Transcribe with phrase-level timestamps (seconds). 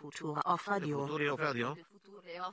[0.00, 1.06] Future of Radio.
[1.06, 1.76] Future of Radio.
[2.24, 2.48] Future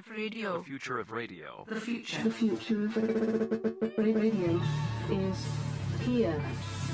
[0.00, 0.58] of Radio.
[0.58, 1.64] The future of radio.
[1.68, 2.22] The future.
[2.24, 2.96] The future of
[3.98, 4.60] radio
[5.10, 5.46] is
[6.04, 6.42] here.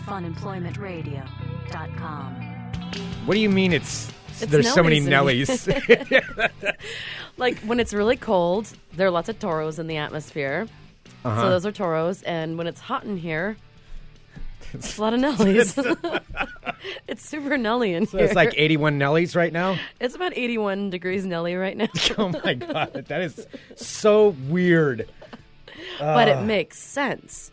[0.04, 2.34] funemploymentradio.com.
[3.24, 6.74] What do you mean it's, It's there's so many Nellies Nellies?
[7.38, 10.66] Like when it's really cold, there are lots of toros in the atmosphere.
[11.24, 11.40] Uh-huh.
[11.42, 13.56] So those are toros, and when it's hot in here,
[14.72, 15.76] it's a lot of Nellies.
[17.08, 18.26] it's super Nelly in So here.
[18.26, 19.78] it's like 81 Nellies right now.
[20.00, 23.46] It's about 81 degrees Nelly right now, Oh my god, that is
[23.76, 25.08] so weird.
[25.98, 26.40] but Ah.
[26.40, 27.50] it makes sense.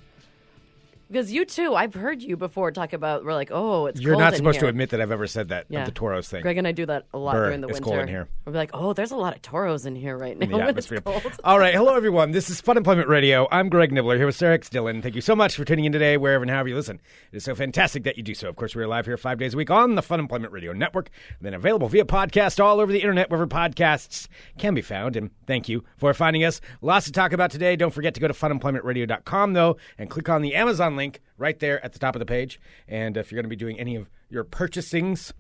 [1.14, 3.24] Because you too, I've heard you before talk about.
[3.24, 5.82] We're like, oh, it's You're not supposed to admit that I've ever said that Yeah.
[5.82, 6.42] of the Toros thing.
[6.42, 7.86] Greg and I do that a lot Brr, during the it's winter.
[7.90, 8.28] cold in here.
[8.46, 10.46] We'll be like, oh, there's a lot of toros in here right now.
[10.46, 11.04] in the when atmosphere.
[11.06, 11.40] It's cold.
[11.44, 12.32] All right, hello everyone.
[12.32, 13.48] This is Funemployment Radio.
[13.52, 14.70] I'm Greg Nibler here with Sarah X.
[14.70, 15.04] Dillon.
[15.04, 17.00] Thank you so much for tuning in today, wherever and however you listen.
[17.32, 18.50] It is so fantastic that you do so.
[18.50, 21.12] Of course, we are live here five days a week on the Funemployment Radio Network,
[21.38, 25.16] and then available via podcast all over the internet, wherever podcasts can be found.
[25.16, 26.60] And thank you for finding us.
[26.82, 27.76] Lots to talk about today.
[27.76, 31.03] Don't forget to go to funemploymentradio.com though, and click on the Amazon link
[31.38, 32.60] right there at the top of the page.
[32.88, 35.34] And if you're going to be doing any of your purchasings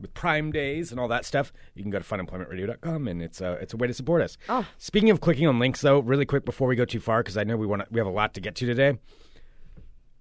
[0.00, 3.52] with Prime Days and all that stuff, you can go to funemploymentradio.com and it's a,
[3.54, 4.36] it's a way to support us.
[4.48, 4.66] Oh.
[4.78, 7.44] Speaking of clicking on links, though, really quick before we go too far, because I
[7.44, 8.98] know we want we have a lot to get to today.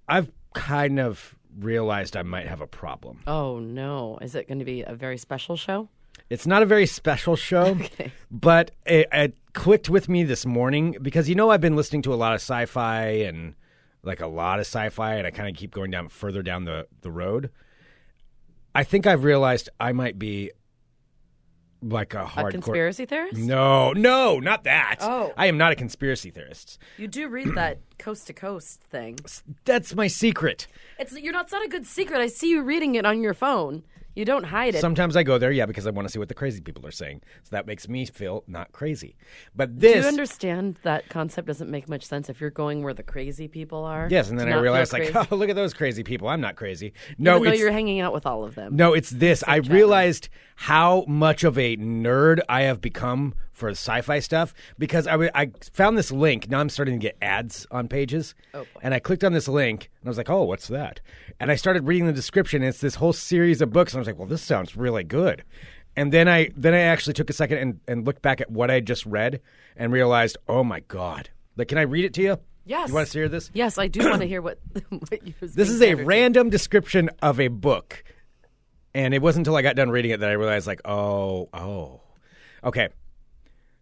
[0.07, 3.21] I've kind of realized I might have a problem.
[3.27, 4.17] Oh no!
[4.21, 5.89] Is it going to be a very special show?
[6.29, 8.11] It's not a very special show, Okay.
[8.29, 12.13] but it, it clicked with me this morning because you know I've been listening to
[12.13, 13.55] a lot of sci-fi and
[14.03, 16.87] like a lot of sci-fi, and I kind of keep going down further down the
[17.01, 17.49] the road.
[18.73, 20.51] I think I've realized I might be
[21.81, 23.37] like a A conspiracy theorist?
[23.37, 24.97] No, no, not that.
[25.01, 25.33] Oh.
[25.37, 26.77] I am not a conspiracy theorist.
[26.97, 29.17] You do read that coast to coast thing.
[29.65, 30.67] That's my secret.
[30.97, 31.45] It's you're not.
[31.45, 32.19] It's not a good secret.
[32.19, 33.83] I see you reading it on your phone.
[34.15, 34.81] You don't hide it.
[34.81, 36.91] Sometimes I go there, yeah, because I want to see what the crazy people are
[36.91, 37.21] saying.
[37.43, 39.15] So that makes me feel not crazy.
[39.55, 39.93] But this.
[39.93, 43.47] do you understand that concept doesn't make much sense if you're going where the crazy
[43.47, 44.07] people are?
[44.09, 46.27] yes, and then I realized, like, oh, look at those crazy people.
[46.27, 46.93] I'm not crazy.
[47.17, 48.75] No, even though you're hanging out with all of them.
[48.75, 49.43] no, it's this.
[49.47, 55.11] I realized how much of a nerd I have become for sci-fi stuff because I,
[55.11, 56.49] w- I found this link.
[56.49, 59.89] Now I'm starting to get ads on pages, Oh, and I clicked on this link,
[60.01, 61.01] and I was like, oh, what's that?
[61.39, 62.61] And I started reading the description.
[62.63, 65.03] And it's this whole series of books, and I was like, well, this sounds really
[65.03, 65.43] good.
[65.95, 68.71] And then I then I actually took a second and, and looked back at what
[68.71, 69.41] I just read
[69.75, 71.29] and realized, oh my god!
[71.57, 72.37] Like, can I read it to you?
[72.65, 72.87] Yes.
[72.89, 73.49] You want to hear this?
[73.53, 74.59] Yes, I do want to hear what
[74.89, 75.33] what you.
[75.41, 76.05] This is a catered to.
[76.05, 78.03] random description of a book.
[78.93, 82.01] And it wasn't until I got done reading it that I realized, like, oh, oh.
[82.63, 82.89] Okay.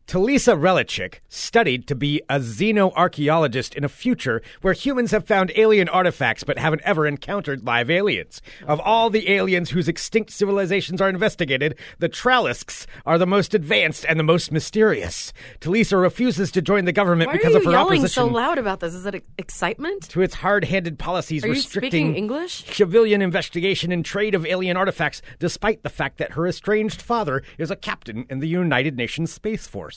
[0.08, 5.90] Talisa Relichik studied to be a xenoarchaeologist in a future where humans have found alien
[5.90, 8.42] artifacts but haven't ever encountered live aliens.
[8.66, 14.06] Of all the aliens whose extinct civilizations are investigated, the Tralisks are the most advanced
[14.08, 15.34] and the most mysterious.
[15.60, 18.28] Talisa refuses to join the government Why because are of you her yelling opposition so
[18.28, 18.94] loud about this?
[18.94, 20.04] Is it excitement?
[20.04, 22.64] to its hard-handed policies Are you restricting speaking English?
[22.74, 27.70] civilian investigation and trade of alien artifacts, despite the fact that her estranged father is
[27.70, 29.97] a captain in the United Nations Space Force.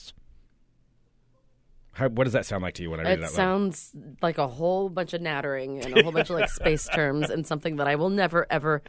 [1.92, 3.36] How, what does that sound like to you when I read it, It out loud?
[3.36, 3.90] sounds
[4.22, 7.46] like a whole bunch of nattering and a whole bunch of like space terms and
[7.46, 8.82] something that I will never, ever,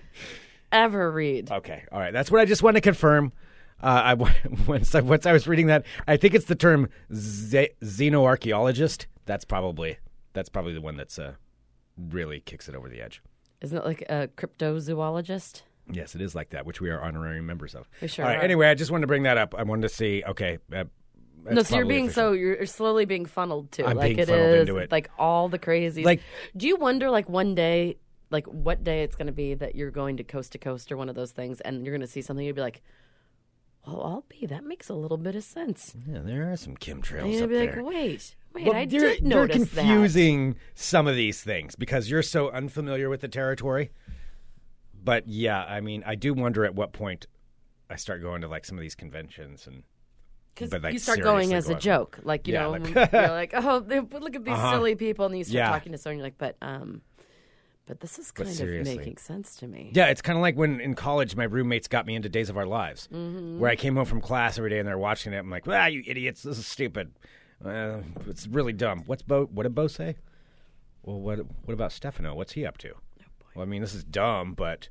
[0.72, 1.51] ever read.
[1.51, 2.13] Okay, all right.
[2.13, 3.34] That's what I just wanted to confirm.
[3.81, 4.13] Uh, I
[4.67, 9.06] once I, once I was reading that, I think it's the term ze- xenoarchaeologist.
[9.25, 9.97] That's probably
[10.33, 11.33] that's probably the one that's uh,
[11.97, 13.22] really kicks it over the edge.
[13.62, 15.62] Isn't it like a cryptozoologist?
[15.91, 17.89] Yes, it is like that, which we are honorary members of.
[18.01, 18.39] We sure All right.
[18.39, 18.44] are.
[18.44, 19.56] Anyway, I just wanted to bring that up.
[19.57, 20.23] I wanted to see.
[20.25, 20.59] Okay.
[20.73, 20.85] Uh,
[21.50, 22.29] No, so you're being official.
[22.29, 24.91] so you're slowly being funneled to I'm like it into it.
[24.91, 26.06] like all the crazies.
[26.06, 26.22] Like-
[26.56, 27.97] do you wonder like one day,
[28.29, 30.97] like what day it's going to be that you're going to coast to coast or
[30.97, 32.81] one of those things, and you're going to see something you'd be like,
[33.88, 34.46] "Well, I'll be.
[34.46, 37.50] That makes a little bit of sense." Yeah, there are some chemtrails And you'd up
[37.50, 37.75] be there.
[37.84, 41.75] like, "Wait, wait, Well, I you're, did you're notice that." confusing some of these things
[41.75, 43.90] because you're so unfamiliar with the territory.
[45.03, 47.25] But yeah, I mean, I do wonder at what point
[47.90, 49.83] I start going to like some of these conventions and
[50.53, 53.53] Because like, you start going as a joke, like you Yeah, know, like- you're like,
[53.56, 54.71] "Oh, look at these Uh-huh.
[54.74, 55.69] silly people," and then you start Yeah.
[55.69, 57.01] talking to someone, you're like, "But, um,
[57.88, 60.80] but this is kind of making sense to me." Yeah, it's kind of like when
[60.81, 63.59] in college my roommates got me into Days of Our Lives, Mm-hmm.
[63.59, 65.38] where I came home from class every day and they're watching it.
[65.38, 67.12] I'm like, ah, you idiots, this is stupid.
[67.63, 69.04] Uh, it's really dumb.
[69.06, 69.45] What's Bo?
[69.45, 70.18] What did Bo say?
[71.04, 72.33] Well, what what about Stefano?
[72.36, 72.94] What's he up to?
[73.56, 74.89] Well, I mean, this is dumb, but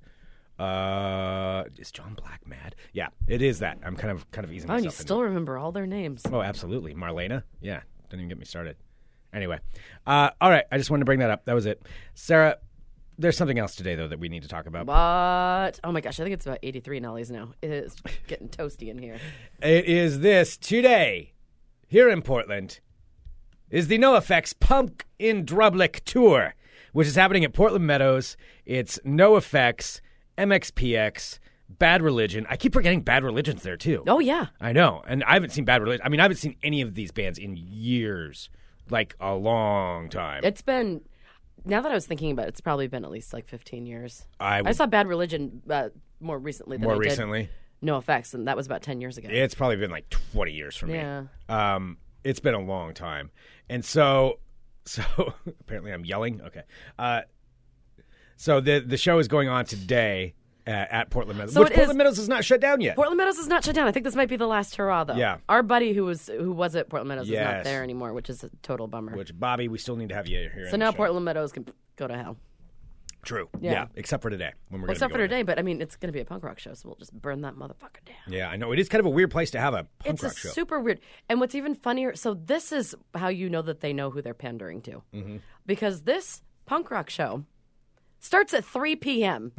[0.61, 2.77] uh, is John Black mad?
[2.93, 3.79] Yeah, it is that.
[3.85, 6.23] I'm kind of kind of easing Oh, and you still remember all their names.
[6.31, 6.95] Oh, absolutely.
[6.95, 7.45] Marlena?
[7.61, 7.81] Yeah.
[8.11, 8.77] Don't even get me started.
[9.33, 9.59] Anyway.
[10.07, 10.65] Uh, all right.
[10.71, 11.45] I just wanted to bring that up.
[11.47, 11.83] That was it.
[12.15, 12.59] Sarah,
[13.17, 14.87] there's something else today though that we need to talk about.
[14.87, 17.53] But oh my gosh, I think it's about 83 Nellies now.
[17.63, 17.97] It is
[18.27, 19.19] getting toasty in here.
[19.63, 21.33] It is this today
[21.87, 22.81] here in Portland
[23.71, 26.55] is the NOFX Punk in Drublic tour,
[26.93, 28.37] which is happening at Portland Meadows.
[28.67, 30.01] It's NOFX,
[30.41, 31.39] MXPX,
[31.69, 32.47] Bad Religion.
[32.49, 34.05] I keep forgetting Bad Religion's there too.
[34.07, 36.05] Oh yeah, I know, and I haven't seen Bad Religion.
[36.05, 38.51] I mean, I haven't seen any of these bands in years,
[38.89, 40.43] like a long time.
[40.45, 41.03] it's been.
[41.63, 44.27] Now that I was thinking about it, it's probably been at least like 15 years.
[44.41, 47.51] I I saw Bad Religion uh, more recently than more I did recently.
[47.83, 49.29] NOFX, and that was about 10 years ago.
[49.31, 50.95] It's probably been like 20 years for me.
[50.95, 51.25] Yeah.
[51.49, 53.31] Um, it's been a long time.
[53.69, 54.39] And so,
[54.85, 55.03] so
[55.61, 56.41] apparently I'm yelling.
[56.43, 56.63] Okay.
[56.99, 57.23] Uh,
[58.41, 60.35] so the the show is going on today
[60.67, 62.97] uh, at Portland Meadows, So which it is- Portland Meadows is not shut down yet.
[62.97, 63.87] Portland Meadows is not shut down.
[63.87, 65.15] I think this might be the last hurrah, though.
[65.15, 65.39] Yeah.
[65.49, 68.43] Our buddy who was who was at Portland Meadows is not there anymore, which is
[68.45, 69.17] a total bummer.
[69.17, 70.69] which Bobby, we still need to have you here.
[70.71, 71.67] so now Portland Meadows can
[71.97, 72.37] go to hell.
[73.23, 73.51] True.
[73.61, 73.73] Yeah.
[73.73, 73.87] Yeah.
[73.97, 76.13] Except for today when we're Well, except for today, but I mean, it's going to
[76.13, 78.17] be a punk rock show, so we'll just burn that motherfucker down.
[78.29, 80.23] Yeah, I know it is kind of a weird place to have a punk It's
[80.23, 80.49] a rock show.
[80.49, 81.01] super weird.
[81.29, 84.33] And what's even funnier, so this is how you know that they know who they're
[84.33, 85.03] pandering to.
[85.15, 85.37] Mm-hmm.
[85.67, 87.45] Because this punk rock show
[88.21, 89.53] starts at 3 p.m.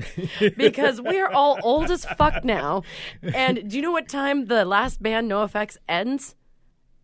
[0.55, 2.83] because we are all old as fuck now.
[3.21, 6.35] And do you know what time the last band, NOFX, ends?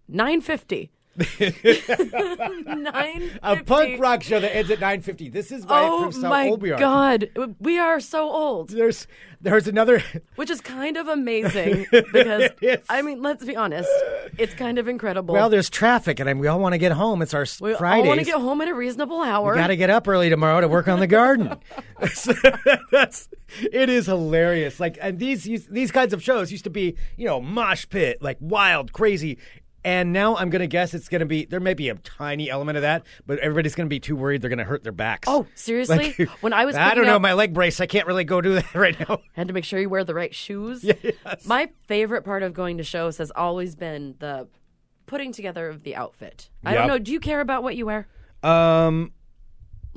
[0.10, 0.90] 9.50.
[1.18, 3.40] 9.50.
[3.42, 5.32] a punk rock show that ends at 9:50.
[5.32, 6.80] This is why it Oh proves how my old we are.
[6.80, 7.30] god,
[7.60, 8.70] we are so old.
[8.70, 9.08] There's
[9.42, 10.04] there's another
[10.36, 12.50] which is kind of amazing because
[12.90, 13.90] I mean, let's be honest,
[14.38, 15.34] it's kind of incredible.
[15.34, 17.22] Well, there's traffic, and I- we all want to get home.
[17.22, 18.04] It's our we Fridays.
[18.04, 19.56] all want to get home at a reasonable hour.
[19.56, 21.56] Got to get up early tomorrow to work on the garden.
[22.14, 22.32] So
[22.92, 23.28] That's
[23.60, 24.80] it is hilarious.
[24.80, 28.38] Like, and these these kinds of shows used to be, you know, mosh pit, like
[28.40, 29.40] wild, crazy.
[29.88, 32.82] And now I'm gonna guess it's gonna be there may be a tiny element of
[32.82, 35.30] that, but everybody's gonna be too worried they're gonna hurt their backs.
[35.32, 36.14] Oh, seriously?
[36.20, 37.80] Like, when I was I don't know up- my leg brace.
[37.80, 39.20] I can't really go do that right now.
[39.32, 40.84] had to make sure you wear the right shoes.
[41.08, 41.46] Yes.
[41.46, 44.50] My favorite part of going to shows has always been the
[45.06, 46.50] putting together of the outfit.
[46.66, 46.98] I don't know.
[47.00, 48.08] Do you care about what you wear?
[48.44, 49.14] Um,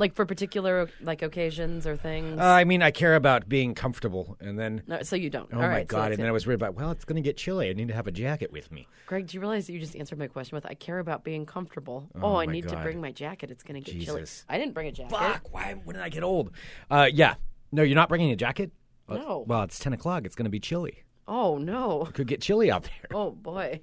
[0.00, 2.40] Like for particular like occasions or things?
[2.40, 4.82] uh, I mean, I care about being comfortable, and then.
[4.86, 5.48] no, so you don't.
[5.52, 5.98] Oh All my right, god!
[6.06, 6.30] that's and then it.
[6.30, 6.74] I was worried about.
[6.74, 7.68] Well, it's going to get chilly.
[7.70, 8.88] I need to have a jacket with me.
[9.06, 11.44] Greg, do you realize that you just answered my question with I care about being
[11.46, 12.08] comfortable?
[12.20, 12.82] Oh, I my need to God.
[12.82, 13.50] bring my jacket.
[13.50, 14.22] It's going to get chilly.
[14.22, 14.44] Jesus.
[14.48, 15.10] I didn't bring a jacket.
[15.16, 15.52] Fuck!
[15.52, 15.74] Why?
[15.84, 16.50] When did I get old?
[16.90, 17.34] Uh, yeah.
[17.70, 18.72] No, you're not bringing a jacket.
[19.06, 19.44] Well, No.
[19.46, 20.24] Well, it's ten o'clock.
[20.24, 21.04] It's going to be chilly.
[21.28, 22.08] Oh no.
[22.14, 22.92] Could get chilly out there.
[23.12, 23.80] Oh boy.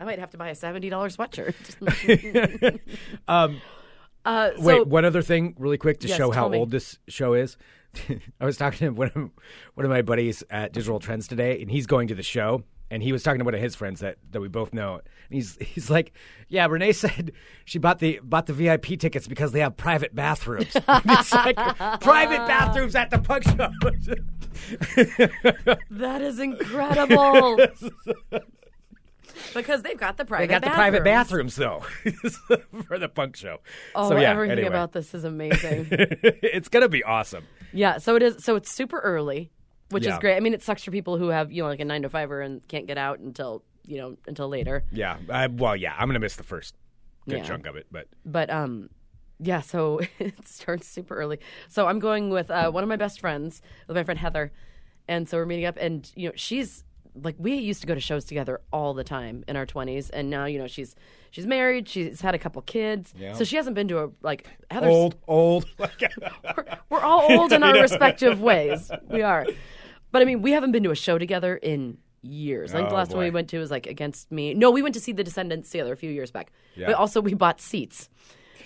[0.00, 1.54] I might have to buy a seventy dollars sweatshirt.
[3.28, 3.60] Um,
[4.28, 6.58] uh, so, wait, one other thing, really quick, to Yes, show how me.
[6.58, 7.56] old this show is.
[8.40, 9.30] I was talking to one of
[9.74, 12.62] one of my buddies at Digital Trends today, and he's going to the show.
[12.90, 14.94] And he was talking to one of his friends that, that we both know.
[14.94, 16.12] And he's he's like,
[16.48, 17.32] "Yeah, Renee said
[17.64, 20.68] she bought the bought the VIP tickets because they have private bathrooms.
[20.74, 21.56] it's like
[22.00, 23.70] private bathrooms at the punk show."
[25.90, 27.58] that is incredible.
[29.54, 30.48] Because they've got the They private.
[30.48, 31.56] got the private bathrooms.
[31.56, 32.56] bathrooms though
[32.86, 33.58] for the punk show.
[33.94, 34.68] Oh, so yeah, everything anyway.
[34.68, 35.88] about this is amazing.
[35.90, 37.44] it's gonna be awesome.
[37.72, 38.44] yeah, so it is.
[38.44, 39.50] So it's super early,
[39.90, 40.14] which Yeah.
[40.14, 40.36] is great.
[40.36, 42.40] I mean, it sucks for people who have you know like a nine to fiver
[42.40, 44.84] and can't get out until you know until later.
[44.92, 45.16] Yeah.
[45.30, 45.94] I, well, yeah.
[45.98, 46.74] I'm gonna miss the first
[47.28, 47.44] good Yeah.
[47.44, 48.90] chunk of it, but But um,
[49.38, 49.60] yeah.
[49.60, 51.38] So it starts super early.
[51.68, 54.52] So I'm going with uh, one of my best friends, with my friend Heather,
[55.06, 55.76] and so we're meeting up.
[55.80, 56.84] And you know, she's
[57.22, 60.30] like we used to go to shows together all the time in our 20s, and
[60.30, 60.94] now you know she's
[61.30, 63.32] she's married, she's had a couple kids, Yeah.
[63.34, 65.66] so she hasn't been to a like Heather's old, old.
[65.78, 65.88] we're,
[66.90, 68.90] we're all old in our respective ways.
[69.08, 69.46] We are.
[70.10, 72.74] But I mean, we haven't been to a show together in years.
[72.74, 74.54] I think the Oh, last one we went to was like against me.
[74.54, 76.50] No, we went to see the Descendents together a few years back.
[76.76, 76.86] Yeah.
[76.86, 78.08] But also we bought seats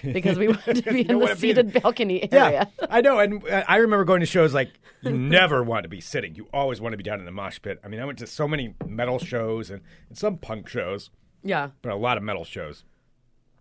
[0.02, 2.72] because we wanted to be in the wanna be in- seated balcony yeah, area.
[2.90, 3.18] I know.
[3.18, 4.70] And I remember going to shows like
[5.02, 6.34] you never want to be sitting.
[6.34, 7.80] You always want to be down in the mosh pit.
[7.84, 11.10] I mean, I went to so many metal shows and, and some punk shows,
[11.42, 11.70] Yeah.
[11.82, 12.84] but a lot of metal shows.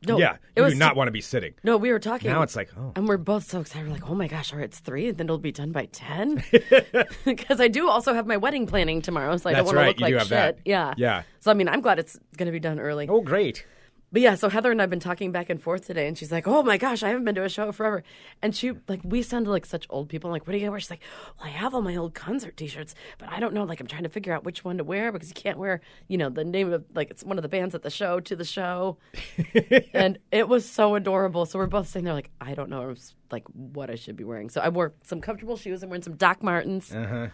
[0.07, 1.53] No, yeah, you do not want to be sitting.
[1.63, 2.31] No, we were talking.
[2.31, 3.87] Now it's like, oh, And we're both so excited.
[3.87, 5.85] We're like, oh my gosh, all right, it's three, and then it'll be done by
[5.91, 6.43] 10.
[7.23, 10.03] Because I do also have my wedding planning tomorrow, so I That's don't want to
[10.03, 10.29] look you like shit.
[10.31, 10.57] that.
[10.65, 10.95] Yeah.
[10.97, 11.21] Yeah.
[11.39, 13.07] So, I mean, I'm glad it's going to be done early.
[13.09, 13.63] oh, great.
[14.11, 16.45] But yeah, so Heather and I've been talking back and forth today, and she's like,
[16.45, 18.03] "Oh my gosh, I haven't been to a show forever."
[18.41, 20.29] And she like, we sounded like such old people.
[20.29, 20.79] I'm like, what do you wear?
[20.81, 21.01] She's like,
[21.39, 23.63] "Well, I have all my old concert T-shirts, but I don't know.
[23.63, 26.17] Like, I'm trying to figure out which one to wear because you can't wear, you
[26.17, 28.43] know, the name of like it's one of the bands at the show to the
[28.43, 28.97] show."
[29.93, 31.45] and it was so adorable.
[31.45, 32.93] So we're both sitting there like, I don't know,
[33.31, 34.49] like what I should be wearing.
[34.49, 35.83] So I wore some comfortable shoes.
[35.83, 37.27] I'm wearing some Doc Martens uh-huh.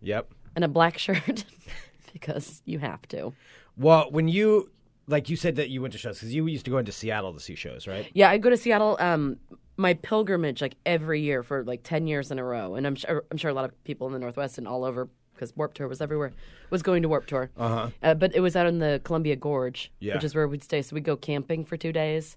[0.00, 0.32] Yep.
[0.56, 1.44] and a black shirt
[2.12, 3.34] because you have to.
[3.76, 4.70] Well, when you
[5.08, 7.32] like you said that you went to shows because you used to go into Seattle
[7.34, 8.08] to see shows, right?
[8.14, 9.38] Yeah, I go to Seattle um,
[9.76, 13.24] my pilgrimage like every year for like 10 years in a row and i'm sure
[13.30, 15.86] i'm sure a lot of people in the northwest and all over because warp tour
[15.86, 16.32] was everywhere
[16.70, 18.14] was going to warp tour uh-huh.
[18.16, 20.14] but it was out in the columbia gorge Yeah.
[20.14, 22.36] which is where we'd stay so we'd go camping for two days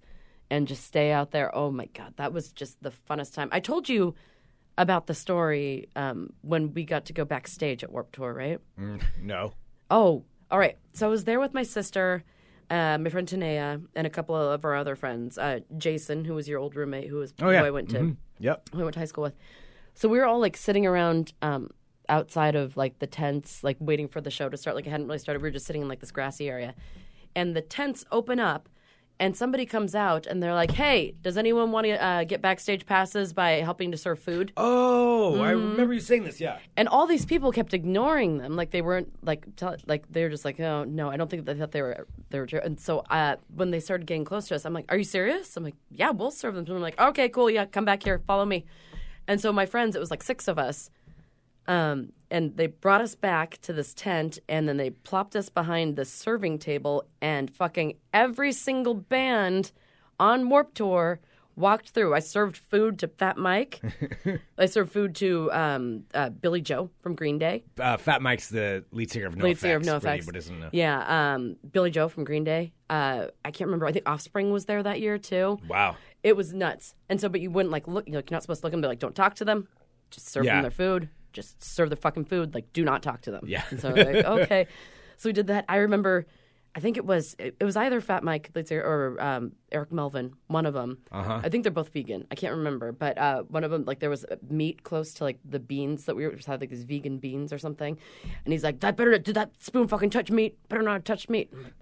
[0.52, 3.60] and just stay out there oh my god that was just the funnest time i
[3.60, 4.14] told you
[4.78, 8.60] about the story um, when we got to go backstage at warp tour right
[9.20, 9.54] No.
[9.90, 10.78] Oh, all right.
[10.94, 12.24] So I was there with my sister,
[12.72, 15.38] uh, my friend Tanea, and a couple of our other friends.
[15.38, 17.60] Uh, Jason, who was your old roommate, who was Oh, yeah.
[17.60, 18.70] who I went to, Yep.
[18.74, 19.36] who I went to high school with.
[19.94, 21.70] So we were all like sitting around um,
[22.10, 24.76] outside of like the tents, like waiting for the show to start.
[24.76, 25.42] Like it hadn't really started.
[25.42, 26.74] We were just sitting in like this grassy area,
[27.36, 28.70] and the tents open up.
[29.22, 32.88] And somebody comes out and they're like, "Hey, does anyone want to uh, get backstage
[32.88, 35.70] passes by helping to serve food?" Oh, I Mm-hmm.
[35.72, 36.42] remember you saying this.
[36.42, 36.58] Yeah.
[36.76, 40.30] and all these people kept ignoring them like they weren't like tell, like they were
[40.30, 42.60] just like oh no i don't think they thought they were they were true.
[42.64, 45.56] and so uh, when they started getting close to us i'm like are you serious
[45.58, 48.18] i'm like yeah we'll serve them and i'm like okay cool yeah come back here
[48.26, 48.66] follow me
[49.28, 50.90] and so my friends it was like six of us
[51.68, 55.96] um, and they brought us back to this tent and then they plopped us behind
[55.96, 59.72] the serving table and fucking every single band
[60.20, 61.20] on warp tour
[61.58, 63.82] walked through i served food to fat mike
[64.58, 68.86] i served food to um, uh, billie joe from green day Uh, Fat Mike's the
[68.92, 69.86] lead singer of No lead Effects.
[69.86, 70.70] singer of NOFX doesn't know.
[70.72, 74.66] yeah um, billie joe from green day uh, i can't remember i think offspring was
[74.66, 75.98] there that year too Wow.
[76.24, 76.96] it was nuts.
[77.10, 78.08] And so, but you wouldn't like look.
[78.08, 78.82] You're not supposed to look at them.
[78.82, 79.68] Be like, don't talk to them.
[80.12, 80.54] Just serve Yeah.
[80.56, 81.10] them their food.
[81.34, 82.54] Just serve the fucking food.
[82.54, 83.46] Like, do not talk to them.
[83.48, 83.64] Yeah.
[83.70, 84.68] And so, like, okay.
[85.18, 85.66] So we did that.
[85.70, 86.26] I remember.
[86.74, 89.92] I think it was it, it was either Fat Mike lead singer, or um, Eric
[89.92, 90.34] Melvin.
[90.48, 91.00] One of them.
[91.12, 91.42] Uh-huh.
[91.44, 92.26] I think they're both vegan.
[92.32, 95.38] I can't remember, but uh, one of them like there was meat close to like
[95.44, 97.98] the beans that we were just had like these vegan beans or something,
[98.46, 100.58] and he's like, "That better did that spoon fucking touch meat?
[100.70, 101.74] Better not touch meat." I'm like,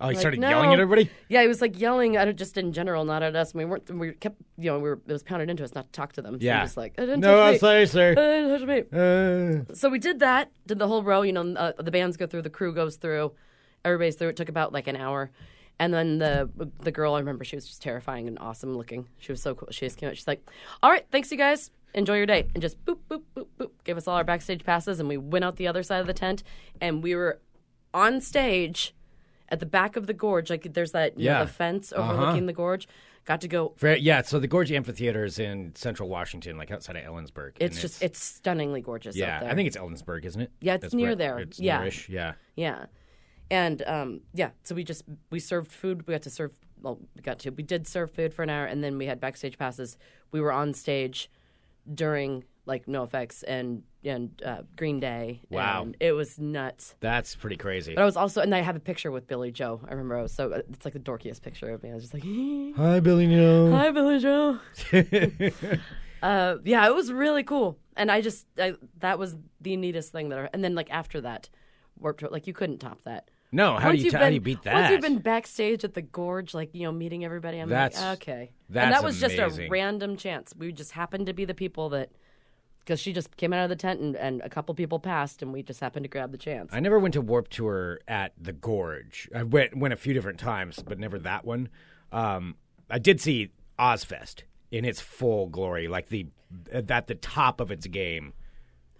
[0.00, 1.10] Oh, he like, started "No." yelling at everybody.
[1.28, 3.52] Yeah, he was like yelling at it just in general, not at us.
[3.54, 3.90] We weren't.
[3.90, 5.00] We kept, you know, we were.
[5.06, 6.40] It was pounded into us not to talk to them.
[6.40, 6.62] So Yeah.
[6.62, 9.68] just like, I didn't No, touch sorry, I didn't touch me.
[9.70, 10.50] Uh, So we did that.
[10.66, 11.22] Did the whole row.
[11.22, 13.32] You know, uh, the bands go through, the crew goes through,
[13.84, 14.28] everybody's through.
[14.28, 15.30] It took about like an hour.
[15.80, 16.48] And then the
[16.80, 19.08] the girl, I remember, she was just terrifying and awesome looking.
[19.18, 19.68] She was so cool.
[19.70, 20.16] She just came out.
[20.16, 20.48] She's like,
[20.82, 21.70] "All right, thanks, you guys.
[21.94, 24.98] Enjoy your day." And just boop, boop, boop, boop, gave us all our backstage passes,
[24.98, 26.42] and we went out the other side of the tent,
[26.80, 27.40] and we were
[27.94, 28.92] on stage
[29.48, 30.50] at the back of the gorge.
[30.50, 32.88] Like there's that you know, the fence overlooking the gorge.
[33.24, 33.74] Got to go.
[33.82, 37.52] Yeah, so the Gorge Amphitheater is in central Washington, like outside of Ellensburg.
[37.60, 39.16] It's just it's stunningly gorgeous.
[39.16, 39.36] yeah.
[39.36, 39.50] out there.
[39.50, 40.50] I think it's Ellensburg, isn't it?
[40.62, 41.38] Yeah, it's That's near there.
[41.38, 41.82] It's Yeah.
[41.82, 42.34] nearish, Yeah.
[42.56, 42.86] Yeah.
[43.50, 46.06] And um, yeah, so we just we served food.
[46.06, 46.52] We got to serve.
[46.80, 47.50] Well, we got to.
[47.50, 49.98] We did serve food for an hour, and then we had backstage passes.
[50.32, 51.30] We were on stage
[51.92, 55.42] during like NOFX and and uh, Green Day.
[55.50, 55.82] Wow.
[55.82, 56.94] and it was nuts.
[57.00, 57.94] That's pretty crazy.
[57.94, 59.80] But I was also, and I have a picture with Billie Joe.
[59.86, 61.90] I remember I was so it's like the dorkiest picture of me.
[61.90, 62.22] I was just like,
[62.76, 63.70] Hi, Billie Joe.
[63.72, 64.58] "Hi, Billie Joe."
[66.22, 70.28] uh, yeah, it was really cool, and I just I, that was the neatest thing
[70.30, 70.38] that.
[70.38, 71.48] I, and then like after that,
[71.98, 73.30] warped Tour, like you couldn't top that.
[73.52, 74.74] no, how do Once you you've t- how do you beat that?
[74.74, 78.22] Once you've been backstage at the gorge, like you know, meeting everybody, I'm That's- like,
[78.22, 78.50] okay.
[78.68, 80.54] that's and that was just a random chance.
[80.56, 82.10] We just happened to be the people that,
[82.80, 85.52] because she just came out of the tent and, and a couple people passed, and
[85.52, 86.70] we just happened to grab the chance.
[86.72, 89.28] I never went to Warp Tour at the Gorge.
[89.34, 91.68] I went went a few different times, but never that one.
[92.12, 92.56] Um,
[92.90, 96.28] I did see Ozzfest in its full glory, like the
[96.72, 98.32] at the top of its game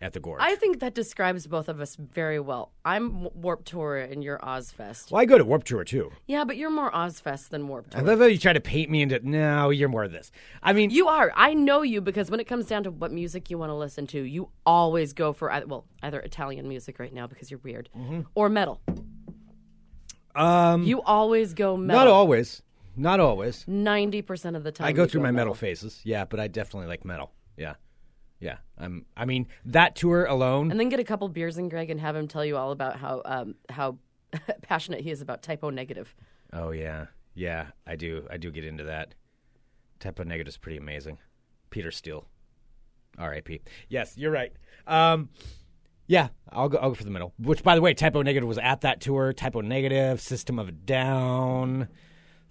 [0.01, 0.41] at the Gorge.
[0.41, 2.71] I think that describes both of us very well.
[2.85, 5.11] I'm Warp Tour and you're Ozzfest.
[5.11, 6.13] well, I go to Warp Tour too.
[6.27, 8.01] Yeah, but you're more Ozzfest than Warp Tour.
[8.01, 9.19] I love how you try to paint me into.
[9.29, 10.31] No, you're more of this.
[10.63, 11.33] I mean, You are.
[11.35, 14.07] I know you because when it comes down to what music you want to listen
[14.09, 17.89] to, you always go for either, well, either Italian music right now because you're weird,
[18.35, 18.81] or metal.
[18.89, 20.41] Mm-hmm.
[20.41, 22.05] um, You always go metal.
[22.05, 22.63] not always,
[22.97, 23.65] not always.
[23.67, 26.01] Ninety percent of the time, I go through my metal phases.
[26.05, 27.33] Yeah, but I definitely like metal.
[27.57, 27.75] Yeah,
[28.41, 28.59] yeah.
[28.79, 29.07] I'm.
[29.17, 30.71] I mean, that tour alone.
[30.71, 32.97] and then get a couple beers in Greg and have him tell you all about
[32.97, 33.99] how um, how
[34.63, 36.15] passionate he is about Type O Negative.
[36.53, 37.67] Oh yeah, yeah.
[37.87, 38.27] I do.
[38.31, 39.15] I do get into that.
[40.01, 41.19] Type O Negative is pretty amazing.
[41.71, 42.27] Peter Steele,
[43.19, 43.61] R.I.P.
[43.89, 44.53] Yes, you're right.
[44.87, 45.29] Um,
[46.07, 46.79] yeah, I'll go.
[46.79, 47.35] I'll go for the middle.
[47.39, 49.33] Which, by the way, Type O Negative was at that tour.
[49.33, 51.89] Type O Negative, System of a Down,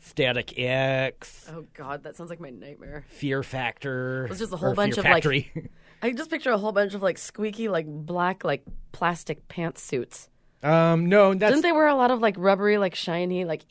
[0.07, 3.03] Static X, Oh God, that sounds like my nightmare.
[3.09, 4.25] Fear Factor.
[4.29, 5.51] It's just a whole bunch Fear of, like- Factory.
[6.01, 10.27] I just picture a whole bunch of like squeaky, like black, like plastic pantsuits.
[10.63, 13.63] um, no, that's Didn't they wear a lot of like rubbery, like shiny, like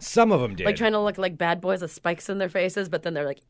[0.00, 0.64] some of them did.
[0.66, 3.26] like trying to look like bad boys with spikes in their faces, but then they're
[3.26, 3.40] like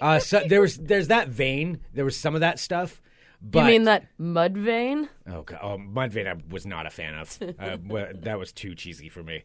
[0.00, 1.80] Uh, so there was there's that vein.
[1.94, 3.02] There was some of that stuff.
[3.42, 5.08] But you mean that Mudvayne?
[5.26, 5.58] Oh, God.
[5.62, 7.38] oh Mudvayne, I was not a fan of.
[7.60, 7.76] Uh,
[8.22, 9.44] that was too cheesy for me.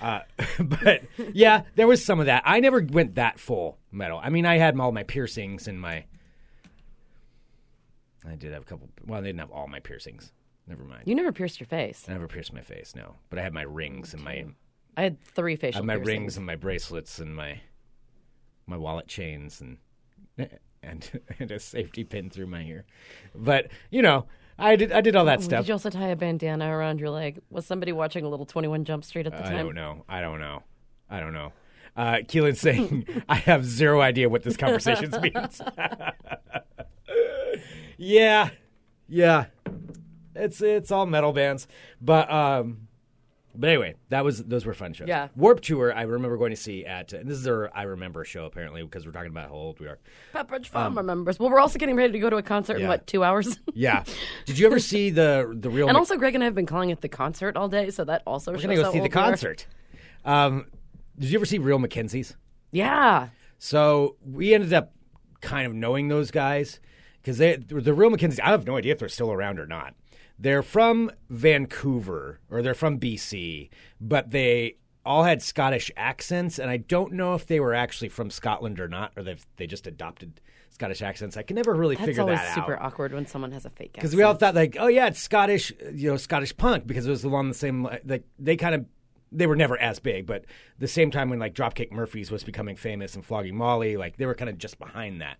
[0.00, 0.20] Uh,
[0.60, 2.42] but yeah, there was some of that.
[2.44, 4.20] I never went that full metal.
[4.22, 6.04] I mean, I had all my piercings and my.
[8.28, 8.88] I did have a couple.
[9.06, 10.32] Well, I didn't have all my piercings.
[10.66, 11.02] Never mind.
[11.06, 12.04] You never pierced your face.
[12.08, 13.14] I never pierced my face, no.
[13.30, 14.46] But I had my rings and my
[14.96, 16.08] I had three I facial had my piercings.
[16.08, 17.60] rings and my bracelets and my
[18.66, 19.78] my wallet chains and
[20.86, 22.84] and and a safety pin through my ear.
[23.34, 24.26] But you know,
[24.58, 25.62] I did I did all that stuff.
[25.62, 27.40] Did you also tie a bandana around your leg?
[27.50, 29.56] Was somebody watching a little 21 Jump Street at the I time?
[29.56, 30.04] I don't know.
[30.08, 30.62] I don't know.
[31.10, 31.52] I don't know.
[31.96, 35.60] Uh, Keelan's saying, I have zero idea what this conversation means.
[37.96, 38.50] yeah.
[39.08, 39.46] Yeah.
[40.34, 41.66] It's it's all metal bands.
[42.00, 42.85] But um
[43.58, 45.08] but anyway, that was those were fun shows.
[45.08, 45.28] Yeah.
[45.36, 48.44] Warp Tour, I remember going to see at and this is our I remember show
[48.44, 49.98] apparently because we're talking about how old we are.
[50.34, 51.38] Pepperidge Farm remembers.
[51.38, 53.58] Well, we're also getting ready to go to a concert in Um, what two hours?
[53.74, 54.04] Yeah.
[54.46, 56.90] Did you ever see the the real and also, Greg and I have been calling
[56.90, 59.20] it the concert all day, so that also we're gonna go see the old we
[59.20, 59.24] are.
[59.24, 59.66] concert.
[60.24, 60.66] Um
[61.18, 62.34] did you ever see Real McKenzies?
[62.72, 64.92] Yeah, So we ended up
[65.40, 66.80] kind of knowing those guys
[67.22, 68.42] because they the real Mackenzie.
[68.42, 69.94] I have no idea if they're still around or not.
[70.38, 76.76] They're from Vancouver or they're from BC, but they all had Scottish accents, and I
[76.78, 80.40] don't know if they were actually from Scotland or not, or they they just adopted
[80.70, 81.36] Scottish accents.
[81.36, 82.36] I can never really that's figure that out.
[82.36, 83.94] That's always super awkward when someone has a fake accent.
[83.94, 87.10] because we all thought like, oh yeah, it's Scottish, you know, Scottish punk because it
[87.10, 88.84] was along the same like they kind of
[89.32, 90.44] they were never as big, but
[90.78, 94.26] the same time when like Dropkick Murphys was becoming famous and Flogging Molly, like they
[94.26, 95.38] were kind of just behind that.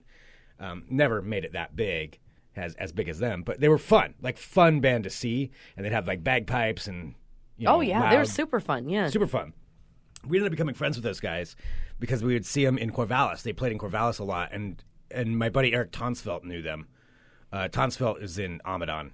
[0.58, 2.18] Um, never made it that big
[2.56, 5.84] as as big as them, but they were fun, like fun band to see, and
[5.84, 7.14] they'd have like bagpipes and
[7.56, 8.88] you know, oh yeah, they were super fun.
[8.88, 9.52] Yeah, super fun.
[10.26, 11.54] We ended up becoming friends with those guys
[12.00, 13.42] because we would see them in Corvallis.
[13.42, 16.88] They played in Corvallis a lot, and and my buddy Eric Tonsfeld knew them.
[17.52, 19.12] Uh, Tonsfeld is in Amadon.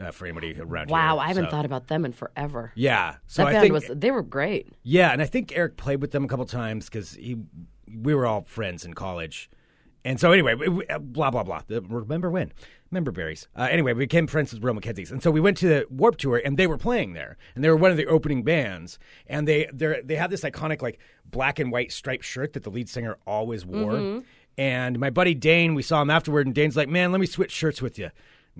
[0.00, 0.94] Uh, for anybody around here.
[0.96, 2.72] wow, I haven't So- thought about them in forever.
[2.74, 4.72] Yeah, so that I band think was they were great.
[4.82, 7.36] yeah, and I think Eric played with them a couple times because he
[7.86, 9.50] we were all friends in college,
[10.04, 11.62] and so anyway, we, we- uh, blah blah blah.
[11.68, 12.52] Remember when?
[12.90, 13.46] Remember berries.
[13.54, 16.16] Uh, anyway, we became friends with Real McKenzies, and so we went to the Warp
[16.16, 19.46] Tour, and they were playing there, and they were one of the opening bands, and
[19.46, 22.88] they they they had this iconic like black and white striped shirt that the lead
[22.88, 24.22] singer always wore.
[24.58, 27.52] And my buddy Dane, we saw him afterward, and Dane's like, "Man, let me switch
[27.52, 28.12] shirts with you." And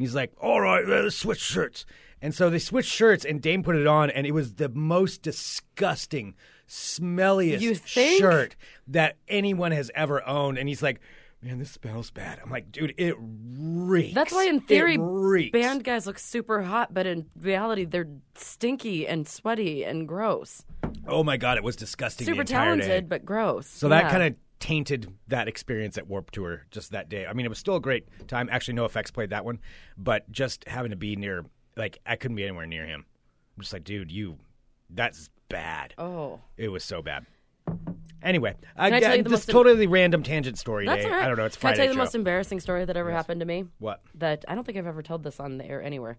[0.03, 1.85] he's like, "All right, let's switch shirts."
[2.23, 5.23] And so they switched shirts, and Dane put it on, and it was the most
[5.23, 6.35] disgusting,
[6.69, 7.61] smelliest
[8.19, 8.57] shirt
[8.89, 10.59] that anyone has ever owned.
[10.59, 11.01] And he's like,
[11.43, 14.97] "Man, this smells bad." I'm like, "Dude, it reeks." That's why, in theory,
[15.51, 20.65] band guys look super hot, but in reality, they're stinky and sweaty and gross.
[21.07, 22.25] Oh my god, it was disgusting.
[22.27, 22.83] the Super entire day.
[22.83, 23.67] talented, but gross.
[23.67, 27.25] So that kind of tainted that experience at Warp Tour just that day.
[27.27, 28.49] I mean, it was still a great time.
[28.53, 29.59] Actually, NOFX played that one,
[29.97, 33.07] but just having to be near, like, I couldn't be anywhere near him.
[33.57, 34.37] I'm just like, dude, you,
[34.91, 35.95] that's bad.
[35.97, 37.25] Oh, It was so bad.
[38.23, 41.09] Anyway, I, I this most- totally random tangent story that's day.
[41.11, 41.25] all right.
[41.25, 41.45] I don't know.
[41.47, 41.77] It's Friday.
[41.77, 42.05] Can I tell you the show.
[42.05, 43.65] most embarrassing story that ever happened to me?
[43.79, 44.03] what?
[44.17, 46.19] That I don't think I've ever told this on the air anywhere.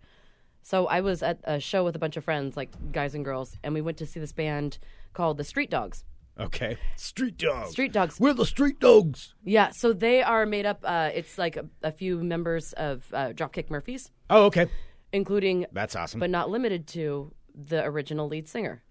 [0.64, 3.58] So I was at a show with a bunch of friends, like guys and girls,
[3.64, 4.78] and we went to see this band
[5.14, 6.04] called the Street Dogs.
[6.40, 6.78] Okay.
[6.96, 7.72] Street dogs.
[7.72, 8.20] Street Dogs.
[8.20, 9.36] We're the street dogs.
[9.44, 10.80] Yeah, so they are made up.
[10.84, 14.68] Uh, it's like a, a few members of uh, Dropkick Murphys, Oh, okay.
[15.12, 16.20] including That's awesome.
[16.20, 18.82] but not limited to the original lead singer.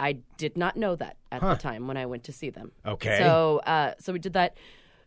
[0.00, 2.72] I did not know that at the time when I went to see them.
[2.86, 3.18] Okay.
[3.18, 4.56] So, uh, so we did that.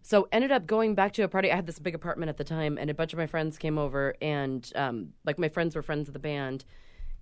[0.03, 1.51] So ended up going back to a party.
[1.51, 3.77] I had this big apartment at the time, and a bunch of my friends came
[3.77, 6.65] over, and um, like my friends were friends of the band,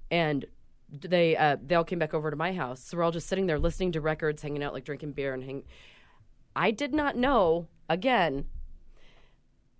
[0.10, 0.46] and
[0.90, 2.84] they uh, they all came back over to my house.
[2.84, 5.44] So we're all just sitting there listening to records, hanging out, like drinking beer and
[5.44, 5.64] hang.
[6.56, 8.46] I did not know again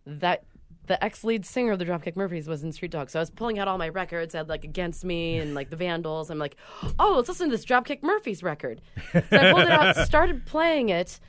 [0.06, 0.46] that
[0.88, 3.14] the ex lead singer of the Dropkick Murphys was in Street Dogs.
[3.14, 4.36] So I was pulling out all my records.
[4.36, 6.30] I had like Against Me and like the Vandals.
[6.30, 6.56] I'm like,
[7.00, 8.82] oh, let's listen to this Dropkick Murphys record.
[9.14, 11.20] So I pulled it out, started playing it,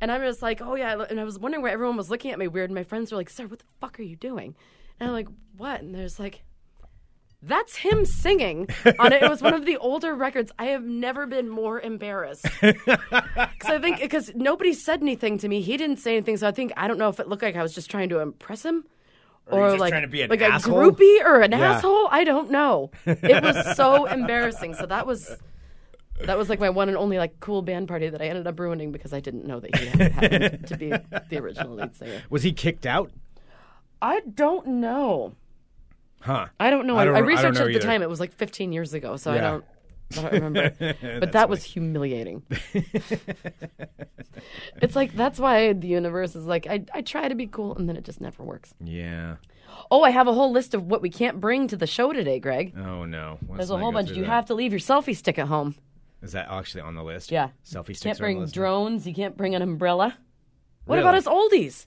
[0.00, 1.04] and I was like, oh yeah.
[1.08, 2.70] And I was wondering why everyone was looking at me weird.
[2.70, 4.54] And my friends were like, sir, what the fuck are you doing?
[5.00, 5.80] And I'm like, what?
[5.80, 6.44] And there's like,
[7.42, 9.22] that's him singing on it.
[9.22, 10.52] It was one of the older records.
[10.58, 12.46] I have never been more embarrassed.
[12.62, 16.36] Because I think because nobody said anything to me, he didn't say anything.
[16.36, 18.18] So I think I don't know if it looked like I was just trying to
[18.20, 18.84] impress him,
[19.46, 20.80] Or or like trying to be an like asshole?
[20.80, 21.72] a groupie or an Yeah.
[21.74, 22.08] asshole.
[22.10, 22.90] I don't know.
[23.06, 24.74] It was so embarrassing.
[24.74, 25.30] So that was
[26.26, 28.58] that was like my one and only like cool band party that I ended up
[28.58, 30.90] ruining because I didn't know that he had happened to be
[31.30, 32.22] the original lead singer.
[32.30, 33.10] Was he kicked out?
[34.00, 35.34] I don't know.
[36.22, 36.46] Huh.
[36.60, 36.96] I don't know.
[36.96, 37.86] I I, don't- I I researched know it at the either.
[37.86, 38.02] time.
[38.02, 39.64] It was like 15 years ago, so I don't.
[40.16, 42.42] I don't remember, but that was humiliating.
[44.82, 47.88] it's like that's why the universe is like I, I try to be cool and
[47.88, 48.74] then it just never works.
[48.82, 49.36] Yeah.
[49.90, 52.38] Oh, I have a whole list of what we can't bring to the show today,
[52.38, 52.74] Greg.
[52.76, 53.38] Oh no.
[53.48, 54.10] Let's There's a whole bunch.
[54.10, 54.30] You that.
[54.30, 55.74] have to leave your selfie stick at home.
[56.22, 57.30] Is that actually on the list?
[57.32, 57.48] Yeah.
[57.64, 59.06] Selfie sticks You Can't are on the bring drones.
[59.06, 60.16] You can't bring an umbrella.
[60.84, 61.08] What Really?
[61.08, 61.86] about us oldies?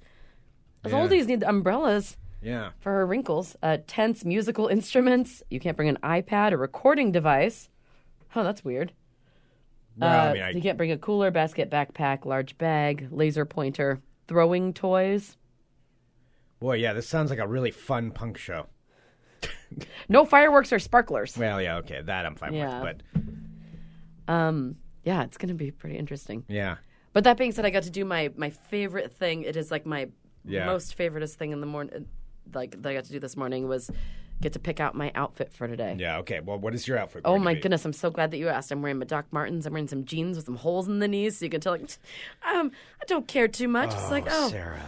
[0.84, 1.00] Us Yeah.
[1.08, 2.70] oldies need umbrellas Yeah.
[2.80, 3.56] for her wrinkles.
[3.64, 5.42] Uh, tents, musical instruments.
[5.50, 7.70] You can't bring an iPad, a recording device.
[8.36, 8.94] Oh, that's weird.
[9.98, 13.46] Well, Uh, I mean, I, You can't bring a cooler, basket, backpack, large bag, laser
[13.46, 15.38] pointer, throwing toys.
[16.60, 18.68] boy, yeah, this sounds like a really fun punk show.
[20.08, 21.38] No fireworks or sparklers.
[21.38, 22.82] Well, yeah, okay, that I'm fine Yeah.
[22.82, 23.02] with,
[24.28, 26.44] but Um, yeah, it's going to be pretty interesting.
[26.48, 26.78] yeah,
[27.14, 29.44] But that being said, I got to do my my favorite thing.
[29.44, 30.10] It is like my
[30.44, 30.66] Yeah.
[30.66, 32.08] most favoriteest thing in the morning.
[32.54, 33.90] Like that I got to do this morning was
[34.42, 35.96] get to pick out my outfit for today.
[35.98, 36.40] yeah, okay.
[36.42, 37.22] Well, what is your outfit?
[37.26, 37.86] Oh my goodness!
[37.86, 38.72] I'm so glad that you asked.
[38.72, 39.66] I'm wearing my Doc Martens.
[39.66, 41.74] I'm wearing some jeans with some holes in the knees, so you can tell.
[41.74, 41.90] Like,
[42.54, 43.92] um, I don't care too much.
[43.94, 44.82] it's like, oh, Sarah.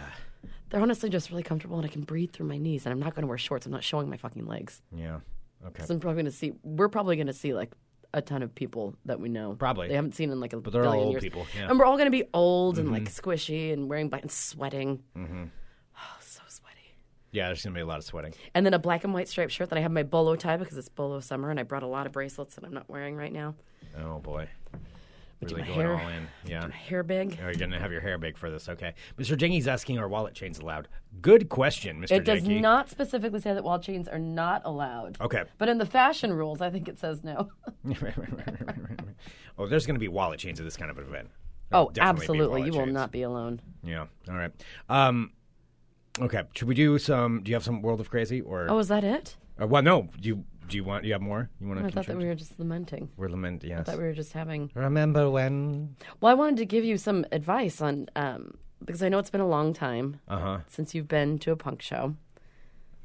[0.70, 2.84] they're honestly just really comfortable, and I can breathe through my knees.
[2.86, 3.66] And I'm not going to wear shorts.
[3.66, 4.82] I'm not showing my fucking legs.
[4.94, 5.20] Yeah.
[5.66, 5.84] Okay.
[5.84, 6.52] So I'm probably going to see.
[6.62, 7.72] We're probably going to see like
[8.14, 9.54] a ton of people that we know.
[9.58, 9.88] Probably.
[9.88, 11.22] they haven't seen in like a But they're all old years.
[11.22, 11.62] people, yeah.
[11.62, 11.70] Mm-hmm.
[11.70, 15.02] And we're all going to be old and like squishy and wearing black and sweating.
[15.16, 15.44] Mm-hmm.
[17.28, 17.30] Oh.
[17.32, 18.32] Yeah, there's gonna be a lot of sweating.
[18.54, 20.76] And then a black and white striped shirt that I have my bolo tie because
[20.78, 23.32] it's bolo summer, and I brought a lot of bracelets that I'm not wearing right
[23.32, 23.54] now.
[23.98, 24.48] Oh boy.
[24.72, 26.26] do Really going hair- all in.
[26.46, 26.68] Yeah.
[26.70, 27.38] Hair big.
[27.42, 28.68] Are you gonna have your hair big for this?
[28.68, 28.94] Okay.
[29.18, 29.36] Mr.
[29.36, 30.88] Jenky's asking, are wallet chains allowed?
[31.20, 32.08] Good question, Mr.
[32.08, 32.16] Jingy.
[32.16, 32.60] It does Jenky.
[32.60, 35.16] not specifically say that wallet chains are not allowed.
[35.20, 35.44] Okay.
[35.58, 37.50] But in the fashion rules, I think it says no.
[39.58, 41.28] oh, there's gonna be wallet chains at this kind of event.
[41.72, 42.62] oh, There'll be absolutely.
[42.62, 42.94] You will chains.
[42.94, 43.60] not be alone.
[43.82, 44.06] Yeah.
[44.28, 44.52] All right.
[44.88, 45.32] Um.
[46.20, 46.42] Okay.
[46.54, 47.42] Should we do some?
[47.42, 48.66] Do you have some World of Crazy or?
[48.70, 49.36] Oh, is that it?
[49.60, 50.08] Uh, well, no.
[50.20, 51.04] Do you do you want?
[51.04, 51.48] You have more?
[51.60, 51.86] You want to?
[51.86, 53.08] I thought that we were just lamenting.
[53.16, 53.70] We're lamenting.
[53.70, 53.80] Yes.
[53.80, 54.70] I thought we were just having.
[54.74, 55.96] Remember when?
[56.20, 59.40] Well, I wanted to give you some advice on um, because I know it's been
[59.40, 60.58] a long time Uh huh.
[60.68, 62.14] since you've been to a punk show.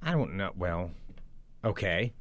[0.02, 0.52] I don't know.
[0.58, 0.92] Well,
[1.64, 2.14] okay.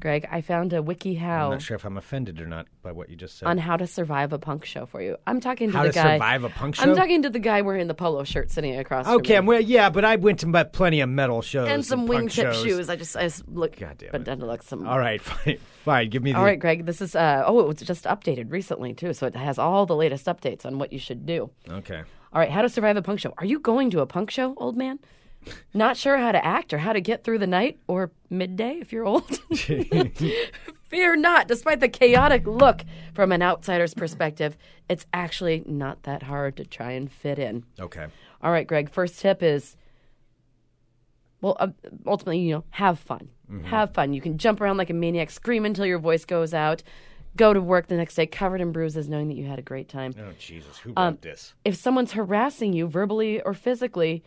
[0.00, 3.08] Greg, I found a I'm WikiHow not sure if I'm offended or not by what
[3.08, 3.46] you just said.
[3.48, 5.16] on how to survive a punk show for you.
[5.26, 6.14] I'm talking to How the to guy.
[6.16, 6.82] survive a punk show?
[6.82, 9.06] I'm talking to the guy wearing the polo shirt sitting across.
[9.06, 9.48] Okay, from me.
[9.48, 12.90] well, yeah, but I went to but plenty of metal shows and some wingtip shoes.
[12.90, 14.24] I just I just look, God damn but it.
[14.24, 14.86] then look some.
[14.86, 16.10] All right, fine, fine.
[16.10, 16.38] Give me the.
[16.38, 16.84] All right, Greg.
[16.86, 19.96] This is uh oh, it was just updated recently too, so it has all the
[19.96, 21.50] latest updates on what you should do.
[21.68, 22.02] Okay.
[22.32, 23.32] All right, how to survive a punk show.
[23.38, 24.98] Are you going to a punk show, old man?
[25.74, 28.92] Not sure how to act or how to get through the night or midday if
[28.92, 29.38] you're old?
[30.88, 31.48] Fear not.
[31.48, 32.82] Despite the chaotic look
[33.14, 34.56] from an outsider's perspective,
[34.88, 37.64] it's actually not that hard to try and fit in.
[37.78, 38.06] Okay.
[38.42, 38.88] All right, Greg.
[38.90, 39.76] First tip is,
[41.40, 41.68] well, uh,
[42.06, 43.28] ultimately, you know, have fun.
[43.66, 44.12] Have fun.
[44.12, 46.82] You can jump around like a maniac, scream until your voice goes out,
[47.36, 49.88] go to work the next day covered in bruises, knowing that you had a great
[49.88, 50.12] time.
[50.18, 51.54] Oh Jesus, who Um, wrote this?
[51.64, 54.24] If someone's harassing you verbally or physically,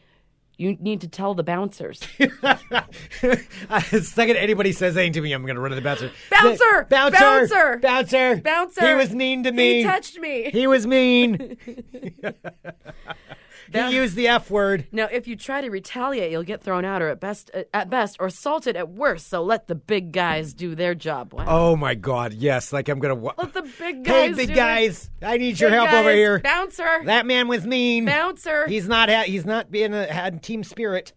[0.59, 2.01] you need to tell the bouncers.
[2.17, 6.11] the second anybody says anything to me, I'm going to run to the bouncer.
[6.29, 6.85] Bouncer!
[6.89, 7.17] Bouncer!
[7.17, 7.79] Bouncer!
[7.81, 8.35] Bouncer!
[8.41, 8.87] Bouncer!
[8.87, 9.77] He was mean to me.
[9.77, 10.49] He touched me.
[10.51, 11.57] He was mean.
[13.71, 14.87] he used the F word.
[14.91, 18.17] Now, if you try to retaliate, you'll get thrown out, or at best, at best,
[18.19, 19.27] or assaulted at worst.
[19.27, 21.33] So let the big guys do their job.
[21.33, 21.45] Wow.
[21.47, 22.33] Oh my God!
[22.33, 23.15] Yes, like I'm gonna.
[23.15, 24.13] Wa- Let the big guys.
[24.13, 24.35] hey, guys.
[24.37, 25.09] big guys!
[25.21, 26.39] I need their- your help big over here.
[26.39, 27.01] Bouncer.
[27.05, 28.05] That man was mean.
[28.05, 28.67] Bouncer.
[28.67, 29.09] He's not.
[29.09, 31.13] Ha- he's not being a had team spirit.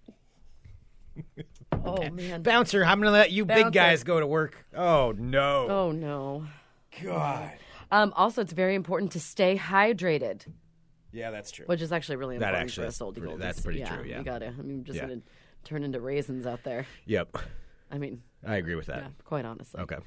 [1.85, 2.43] oh man.
[2.43, 3.65] Bouncer, I'm gonna let you Bouncer.
[3.65, 4.65] big guys go to work.
[4.77, 5.67] Oh no!
[5.69, 6.47] oh no.
[7.03, 7.53] God.
[7.91, 10.47] Um, also, it's very important to stay hydrated,
[11.13, 11.67] Yeah, that's true.
[11.67, 14.19] which is actually really That important actually for us oldie pretty- that's pretty true, yeah.
[14.19, 14.47] you gotta.
[14.59, 15.07] I mean, just Yeah.
[15.09, 15.21] gonna
[15.65, 16.87] turn into raisins out there.
[17.07, 17.37] Yep,
[17.91, 18.99] I mean, I agree with that.
[19.03, 19.81] yeah, quite honestly.
[19.81, 19.99] Okay.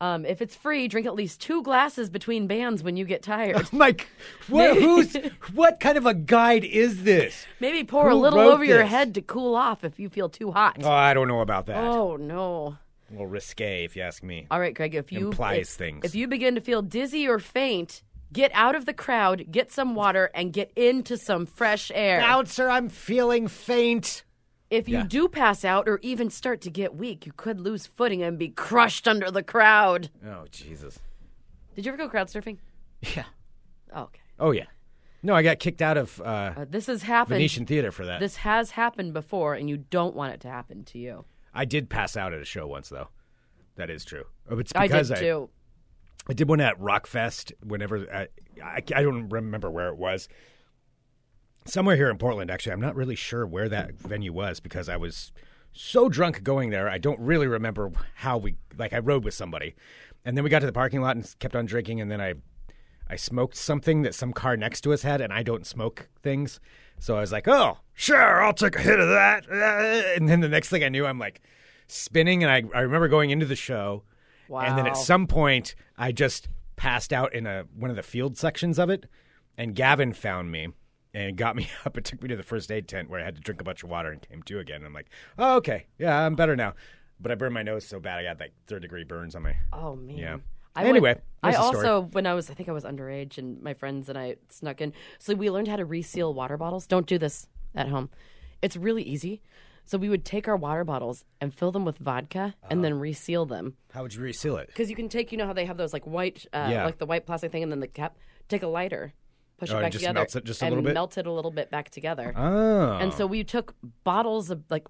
[0.00, 3.68] Um, if it's free, drink at least two glasses between bands when you get tired.
[3.72, 4.08] Mike,
[4.48, 4.76] what?
[4.76, 5.14] Who's?
[5.54, 7.46] what kind of a guide is this?
[7.60, 10.78] Maybe pour a little over your head to cool off if you feel too hot.
[10.82, 11.82] Oh, I don't know about that.
[11.82, 12.76] Oh no.
[13.08, 14.46] A little risque, if you ask me.
[14.50, 14.94] All right, Greg.
[14.94, 16.04] If you Implies if, things.
[16.04, 18.02] if you begin to feel dizzy or faint,
[18.34, 22.20] get out of the crowd, get some water, and get into some fresh air.
[22.20, 24.24] Bouncer, I'm feeling faint.
[24.70, 25.04] If you Yeah.
[25.06, 28.48] do pass out or even start to get weak, you could lose footing and be
[28.48, 30.10] crushed under the crowd.
[30.26, 30.98] Oh Jesus.
[31.74, 32.58] Did you ever go crowd surfing?
[33.16, 33.24] Yeah.
[33.92, 34.20] Oh, okay.
[34.38, 34.66] Oh yeah.
[35.22, 37.36] No, I got kicked out of uh, Uh, this has happened.
[37.36, 38.20] Venetian Theater for that.
[38.20, 41.24] This has happened before, and you don't want it to happen to you.
[41.54, 43.08] I did pass out at a show once, though.
[43.76, 44.24] That is true.
[44.50, 45.50] Oh, It's I because did too.
[46.28, 48.28] I did one at Rockfest whenever I,
[48.62, 50.28] I, I don't remember where it was.
[51.66, 52.72] Somewhere here in Portland, actually.
[52.72, 55.32] I'm not really sure where that venue was because I was
[55.72, 56.88] so drunk going there.
[56.88, 59.74] I don't really remember how we like I rode with somebody.
[60.24, 62.34] And then we got to the parking lot and kept on drinking and then I
[63.08, 66.58] I smoked something that some car next to us had, and I don't smoke things.
[66.98, 69.46] So I was like, "Oh, sure, I'll take a hit of that."
[70.16, 71.42] And then the next thing I knew, I'm like
[71.86, 74.04] spinning, and I I remember going into the show,
[74.50, 78.36] and then at some point, I just passed out in a one of the field
[78.36, 79.06] sections of it,
[79.56, 80.68] and Gavin found me.
[81.16, 81.96] And got me up.
[81.96, 83.84] It took me to the first aid tent where I had to drink a bunch
[83.84, 84.78] of water and came to again.
[84.78, 86.74] And I'm like, oh, okay, yeah, I'm better now.
[87.20, 89.54] But I burned my nose so bad I got like third degree burns on my.
[89.72, 90.16] Oh man.
[90.18, 90.36] Yeah.
[90.74, 93.74] I Anyway, went- I also when I was I think I was underage and my
[93.74, 94.92] friends and I snuck in.
[95.20, 96.88] So we learned how to reseal water bottles.
[96.88, 98.10] Don't do this at home.
[98.60, 99.40] It's really easy.
[99.86, 103.44] So we would take our water bottles and fill them with vodka and then reseal
[103.44, 103.76] them.
[103.92, 104.68] How would you reseal it?
[104.68, 106.84] Because you can take, you know how they have those like white, uh, Yeah.
[106.86, 108.16] like the white plastic thing, and then the cap.
[108.48, 109.12] Take a lighter,
[109.58, 110.94] push Oh, it back just together, melts it just a and little bit?
[110.94, 112.32] melt it a little bit back together.
[112.36, 114.86] Oh, And so we took bottles of like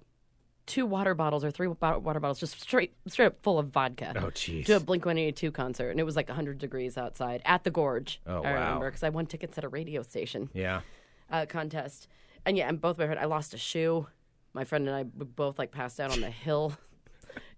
[0.65, 4.13] two water bottles or three bo- water bottles, just straight straight up full of vodka.
[4.15, 4.65] Oh, jeez.
[4.65, 7.63] To a Blink One Eighty Two concert, and it was like hundred degrees outside at
[7.65, 8.19] the Gorge.
[8.25, 8.63] Oh, I wow.
[8.65, 10.81] remember because I won tickets at a radio station yeah.
[11.29, 12.07] uh, contest,
[12.45, 14.07] and yeah, and both of my friend, I lost a shoe.
[14.55, 16.73] My friend and I both like passed out on the hill.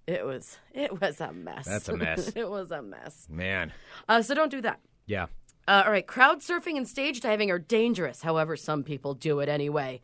[0.08, 1.66] It was it was a mess.
[1.66, 2.30] That's a mess.
[2.36, 3.28] it was a mess.
[3.30, 3.74] Man.
[4.08, 4.80] Uh, so don't do that.
[5.06, 5.26] Yeah.
[5.68, 8.22] Uh, all right, crowd surfing and stage diving are dangerous.
[8.22, 10.00] However, some people do it anyway.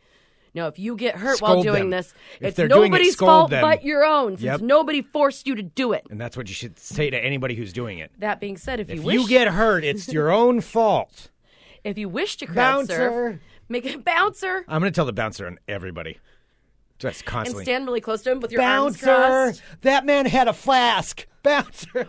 [0.54, 1.90] Now, if you get hurt while doing them.
[1.92, 3.62] this, If it's doing it, nobody's fault them.
[3.62, 4.60] but your own, since Yep.
[4.60, 6.06] nobody forced you to do it.
[6.12, 8.12] And that's what you should say to anybody who's doing it.
[8.20, 11.30] That being said, if, you If wish, you get hurt, it's your own fault.
[11.86, 13.38] if you wish to crowd surf,
[13.70, 16.20] make it bouncer I'm going to tell the bouncer on everybody.
[17.04, 19.06] Just and stand really close to him with your arms bouncer.
[19.06, 19.62] crossed.
[19.82, 21.28] That man had a flask.
[21.44, 22.08] Bouncer.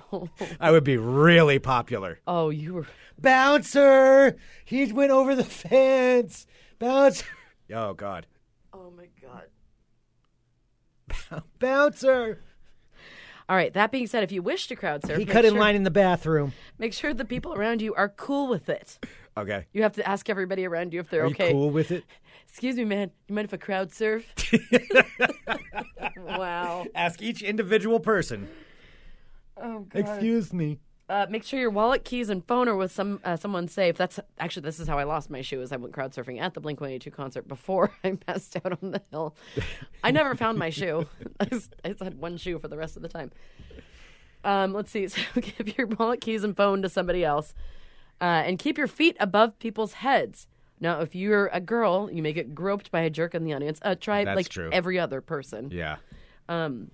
[0.60, 2.18] I would be really popular.
[2.26, 2.86] Oh, you were.
[3.20, 4.36] Bouncer.
[4.64, 6.46] He went over the fence.
[6.78, 7.26] Bouncer.
[7.74, 8.26] Oh, God.
[8.74, 9.44] Oh my god.
[11.58, 12.42] Bouncer.
[13.48, 13.72] All right.
[13.72, 15.84] That being said, if you wish to crowd surf, He cut in sure- line in
[15.84, 16.52] the bathroom.
[16.78, 18.98] Make sure the people around you are cool with it.
[19.36, 19.66] Okay.
[19.72, 21.48] You have to ask everybody around you if they're Are okay.
[21.48, 22.04] you cool with it?
[22.48, 23.10] Excuse me, man.
[23.28, 24.26] You mind if I crowd surf?
[26.16, 26.86] wow.
[26.94, 28.48] Ask each individual person.
[29.56, 29.98] Oh god.
[29.98, 30.78] Excuse me.
[31.08, 33.96] Uh, make sure your wallet, keys, and phone are with some uh, someone safe.
[33.96, 35.60] That's actually this is how I lost my shoe.
[35.60, 38.56] Is I went crowd surfing at the Blink One Eighty Two concert before I passed
[38.56, 39.34] out on the hill.
[40.02, 41.06] I never found my shoe.
[41.40, 43.30] I just, I just had one shoe for the rest of the time.
[44.44, 45.06] Um, let's see.
[45.08, 47.54] So give your wallet, keys, and phone to somebody else,
[48.22, 50.46] uh, and keep your feet above people's heads.
[50.80, 53.78] Now, if you're a girl, you may get groped by a jerk in the audience.
[53.82, 54.70] Uh, try That's like true.
[54.72, 55.70] every other person.
[55.70, 55.96] Yeah.
[56.48, 56.90] Um,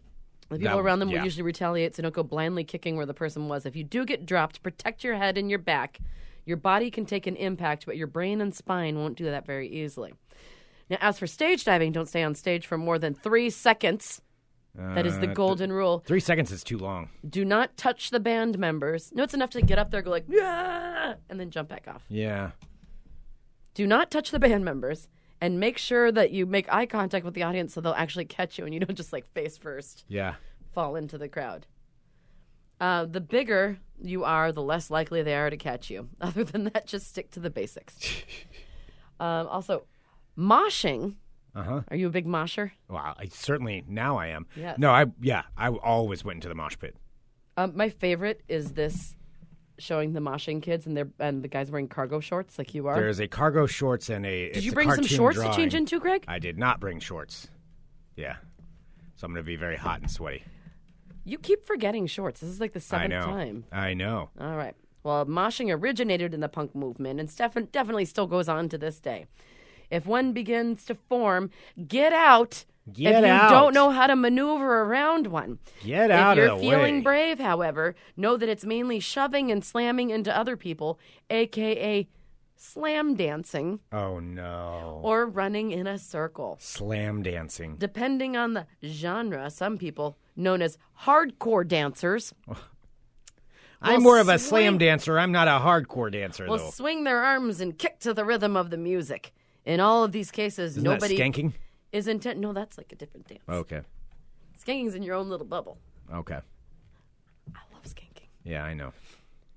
[0.51, 1.19] The people That- around them yeah.
[1.19, 3.67] will usually retaliate, so don't go blindly kicking where the person was.
[3.67, 5.99] If you do get dropped, protect your head and your back.
[6.47, 9.69] Your body can take an impact, but your brain and spine won't do that very
[9.69, 10.15] easily.
[10.89, 14.23] Now, as for stage diving, don't stay on stage for more than three seconds.
[14.79, 16.03] That is the Uh, golden rule.
[16.07, 17.11] Three seconds is too long.
[17.29, 19.13] Do not touch the band members.
[19.13, 22.05] No, it's enough to get up there, go like, yeah, and then jump back off.
[22.09, 22.53] Yeah.
[23.75, 25.09] Do not touch the band members.
[25.41, 28.59] And make sure that you make eye contact with the audience so they'll actually catch
[28.59, 30.35] you and you don't just like face first Yeah.
[30.73, 31.67] fall into the crowd.
[32.81, 36.09] Uh, the bigger you are, the less likely they are to catch you.
[36.21, 37.97] Other than that, just stick to the basics.
[39.21, 39.85] um, also,
[40.37, 41.15] moshing.
[41.55, 41.81] Uh huh.
[41.89, 42.73] Are you a big mosher?
[42.89, 44.47] Well, I certainly now I am.
[44.55, 44.79] Yes.
[44.79, 46.97] No, I yeah, I always went into the mosh pit.
[47.57, 49.17] Um, my favorite is this
[49.79, 52.95] showing the moshing kids and they're and the guys wearing cargo shorts like you are.
[52.95, 54.53] There is a cargo shorts and a.
[54.53, 56.25] Did you bring some shorts to change into, Greg?
[56.29, 57.49] I did not bring shorts.
[58.17, 58.37] Yeah.
[59.17, 60.45] So I'm going to be very hot and sweaty.
[61.25, 62.41] You keep forgetting shorts.
[62.41, 63.21] This is like the I seventh know.
[63.23, 63.65] time.
[63.73, 64.31] I know.
[64.41, 64.75] All right.
[65.03, 69.01] Well, moshing originated in the punk movement and Stefan definitely still goes on to this
[69.01, 69.27] day.
[69.91, 71.51] If one begins to form,
[71.87, 72.65] get out.
[72.93, 73.51] Get if you out.
[73.51, 75.59] don't know how to maneuver around one.
[75.85, 77.01] Get if out of you're feeling way.
[77.03, 80.99] brave, however, know that it's mainly shoving and slamming into other people,
[81.29, 82.09] aka
[82.57, 85.01] slam dancing Oh no.
[85.05, 86.57] or running in a circle.
[86.61, 87.77] Slam dancing.
[87.79, 92.33] Depending on the genre, some people, known as hardcore dancers,
[93.81, 95.19] I'm more of a swing- slam dancer.
[95.19, 96.71] I'm not a hardcore dancer will though.
[96.71, 99.33] swing their arms and kick to the rhythm of the music.
[99.69, 101.53] In all of these cases, Isn't nobody that skanking?
[101.93, 102.41] is intent.
[102.41, 103.43] No, that's like a different dance.
[103.47, 103.83] Okay.
[104.59, 105.77] Skanking's in your own little bubble.
[106.13, 106.39] Okay.
[107.55, 108.29] I love skanking.
[108.45, 108.95] Yeah, I know.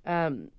[0.05, 0.51] Um,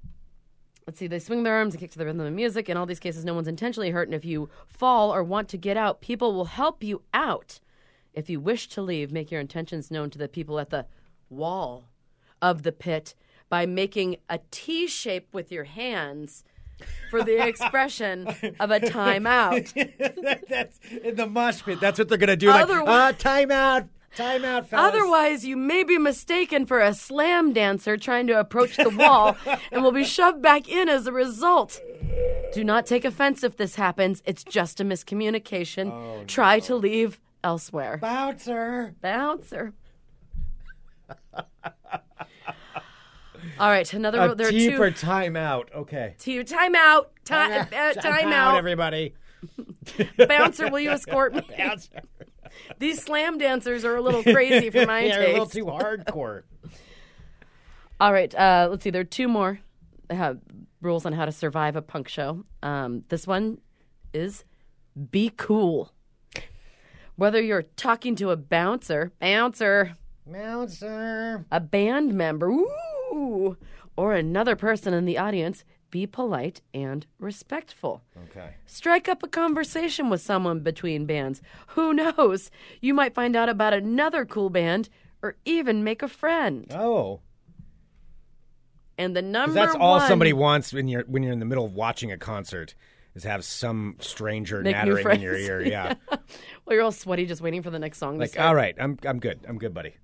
[0.87, 1.07] let's see.
[1.07, 2.71] They swing their arms and kick to the rhythm of music.
[2.71, 4.09] In all these cases, no one's intentionally hurt.
[4.09, 7.61] And if you fall or want to get out, people will help you out.
[8.15, 10.87] If you wish to leave, make your intentions known to the people at the
[11.29, 11.91] wall
[12.41, 13.15] of the pit
[13.51, 16.43] by making a T shape with your hands
[17.11, 18.27] for the expression
[18.61, 19.73] of a timeout.
[20.49, 21.81] that's in the mosh pit.
[21.81, 22.49] That's what they're gonna do.
[22.49, 23.85] Like, Otherwise- uh, time out.
[24.14, 24.92] Time out, fellas.
[24.95, 29.37] Otherwise, you may be mistaken for a slam dancer trying to approach the wall
[29.73, 31.81] and will be shoved back in as a result.
[32.53, 34.23] Do not take offense if this happens.
[34.27, 36.27] It's just a miscommunication.
[36.27, 37.97] Try to leave elsewhere.
[37.97, 38.95] bouncer.
[39.01, 39.73] Bouncer.
[43.59, 44.21] All right, another.
[44.21, 44.77] A there are two.
[44.77, 45.71] for time out.
[45.75, 46.15] Okay.
[46.19, 47.12] T- time out.
[47.25, 48.57] Time, uh, time out.
[48.57, 49.15] everybody.
[50.29, 51.43] Bouncer, will you escort me?
[51.57, 52.01] Bouncer.
[52.79, 55.57] These slam dancers are a little crazy for my They're a little taste.
[55.57, 56.43] too hardcore.
[58.01, 58.91] All right, uh, let's see.
[58.91, 59.61] There are two more
[60.11, 60.35] uh,
[60.81, 62.45] rules on how to survive a punk show.
[62.62, 63.59] Um, this one
[64.12, 64.45] is
[65.11, 65.93] be cool.
[67.17, 71.45] Whether you're talking to a bouncer, bouncer, Bouncer.
[71.53, 72.69] a band member, ooh,
[73.96, 78.03] or another person in the audience, be polite and respectful.
[78.31, 78.55] Okay.
[78.66, 81.42] Strike up a conversation with someone between bands.
[81.68, 82.51] Who knows?
[82.81, 84.88] You might find out about another cool band
[85.22, 86.66] or even make a friend.
[86.75, 87.20] Oh.
[88.98, 91.64] And the number That's all one, somebody wants when you're when you're in the middle
[91.64, 92.75] of watching a concert
[93.14, 95.61] is have some stranger Make nattering in your ear.
[95.66, 95.94] Yeah.
[96.09, 98.98] Well, you're all sweaty just waiting for the next song to like, all right, I'm
[99.05, 99.40] I'm good.
[99.48, 99.96] I'm good, buddy.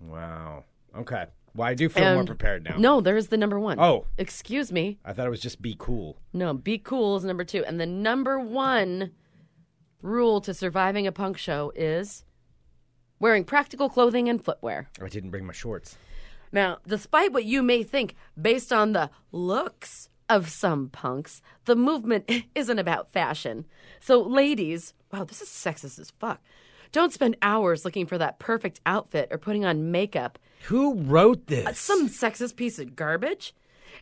[0.00, 0.64] Wow.
[0.96, 1.26] Okay.
[1.54, 2.76] Well, I do feel more prepared now.
[2.78, 3.78] No, there's the number one.
[3.78, 4.06] Oh.
[4.16, 4.98] Excuse me.
[5.04, 6.18] I thought it was just be cool.
[6.32, 7.64] No, be cool is number two.
[7.64, 9.12] And the number one
[10.00, 12.24] rule to surviving a punk show is
[13.20, 14.88] wearing practical clothing and footwear.
[15.00, 15.96] I didn't bring my shorts.
[16.52, 22.30] Now, despite what you may think, based on the looks of some punks, the movement
[22.54, 23.66] isn't about fashion.
[24.00, 26.40] So, ladies, wow, this is sexist as fuck.
[26.92, 30.38] Don't spend hours looking for that perfect outfit or putting on makeup.
[30.64, 31.78] Who wrote uh, this?
[31.78, 33.54] Some sexist piece of garbage.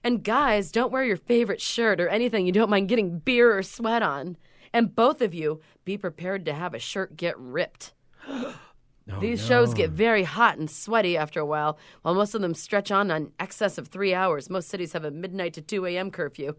[0.05, 3.62] And guys, don't wear your favorite shirt or anything you don't mind getting beer or
[3.62, 4.37] sweat on.
[4.72, 7.94] And both of you, be prepared to have a shirt get ripped.
[9.12, 12.55] Oh, These shows get very hot and sweaty after a while, while most of them
[12.55, 14.50] stretch on in excess of three hours.
[14.50, 16.11] Most cities have a midnight to 2 a.m.
[16.11, 16.55] curfew.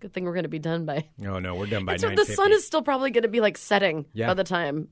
[0.00, 1.08] Good thing we're going to be done by.
[1.26, 3.56] Oh no, we're done by So the sun is still probably going to be like
[3.58, 4.28] setting Yeah.
[4.28, 4.88] by the time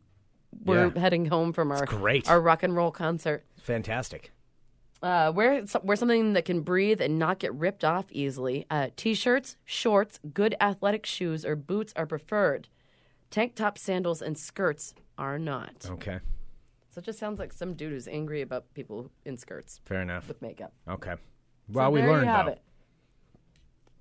[0.65, 1.01] we're Yeah.
[1.01, 2.29] heading home from our great.
[2.29, 3.45] our rock and roll concert.
[3.61, 4.33] fantastic.
[5.03, 8.65] Uh, wear wear something that can breathe and not get ripped off easily.
[8.71, 12.69] Uh, t-shirts, shorts, good athletic shoes or boots are preferred.
[13.31, 15.87] Tank top, sandals, and skirts are not.
[15.91, 16.21] Okay,
[16.91, 20.29] So it just sounds like some dude who's angry about people in skirts fair enough.
[20.29, 20.73] with makeup.
[20.89, 21.17] Okay.
[21.69, 22.53] Well, So we learned you have though.
[22.53, 22.63] it.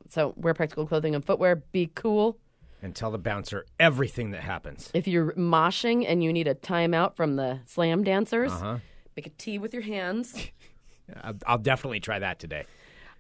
[0.10, 1.58] So wear practical clothing and footwear.
[1.58, 2.38] Be cool.
[2.86, 4.92] And tell the bouncer everything that happens.
[4.94, 8.78] If you're moshing and you need a timeout from the slam dancers, Uh-huh.
[9.18, 10.36] make a T with your hands.
[11.24, 12.66] I'll, I'll definitely try that today.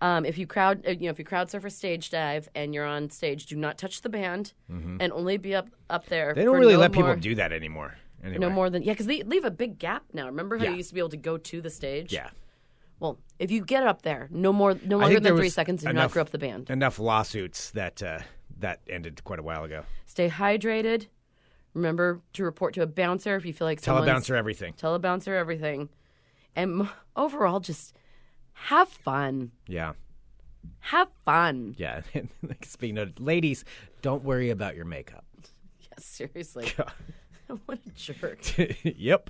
[0.01, 2.75] Um, if you crowd, uh, you know, if you crowd surf or stage dive and
[2.75, 6.27] you're on stage, do not touch the band and only be up up there.
[6.29, 6.39] Mm-hmm.
[6.39, 7.95] They don't really no let more, people do that anymore.
[8.23, 8.37] Anyway.
[8.37, 10.27] no more than yeah, because they leave a big gap now.
[10.27, 10.69] Remember how Yeah.
[10.71, 12.13] you used to be able to go to the stage?
[12.13, 12.29] Yeah.
[12.99, 15.91] Well, if you get up there, no more, no longer than three seconds, do not
[15.95, 16.69] enough- screw up the band.
[16.69, 18.19] Enough lawsuits that uh,
[18.59, 19.83] that ended quite a while ago.
[20.05, 21.07] Stay hydrated.
[21.73, 24.73] Remember to report to a bouncer if you feel like Tell a bouncer everything.
[24.73, 25.89] Tell a bouncer everything,
[26.55, 27.93] and overall, just
[28.53, 29.51] have fun.
[29.67, 29.93] Yeah.
[30.79, 31.75] Have fun.
[31.77, 32.01] Yeah.
[32.63, 33.65] Speaking of ladies,
[34.01, 35.25] don't worry about your makeup.
[35.97, 36.73] Yes, seriously.
[37.67, 38.39] what a jerk.
[38.83, 39.29] yep.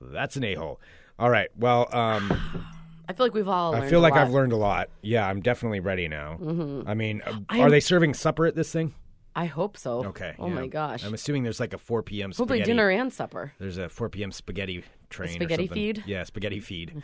[0.00, 0.80] That's an a hole.
[1.18, 1.48] All right.
[1.56, 2.64] Well, um,
[3.12, 3.74] I feel like we've all.
[3.74, 4.14] I feel a like.
[4.14, 4.88] I've learned a lot.
[5.02, 6.38] Yeah, I'm definitely ready now.
[6.40, 6.88] Mm-hmm.
[6.88, 8.94] I mean, uh, are am- they serving supper at this thing?
[9.36, 10.04] I hope so.
[10.06, 10.34] Okay.
[10.38, 10.54] Oh yeah.
[10.54, 11.04] my gosh.
[11.04, 12.30] I'm assuming there's like a 4 p.m.
[12.30, 12.70] Hopefully spaghetti.
[12.70, 13.52] dinner and supper.
[13.58, 14.32] There's a 4 p.m.
[14.32, 15.30] spaghetti train.
[15.30, 16.04] or spaghetti feed?
[16.06, 17.02] Yeah, spaghetti feed.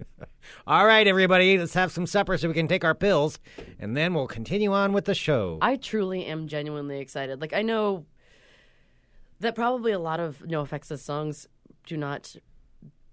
[0.66, 3.38] All right, everybody, let's have some supper so we can take our pills,
[3.78, 5.58] and then we'll continue on with the show.
[5.62, 7.40] I truly am genuinely excited.
[7.40, 8.06] Like I know
[9.40, 11.48] that probably a lot of NOFX's songs
[11.86, 12.36] do not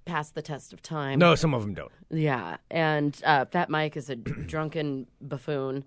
[0.05, 1.19] pass the test of time.
[1.19, 1.91] no, some of them don't.
[2.09, 5.83] Yeah, and uh, Fat Mike is a drunken buffoon.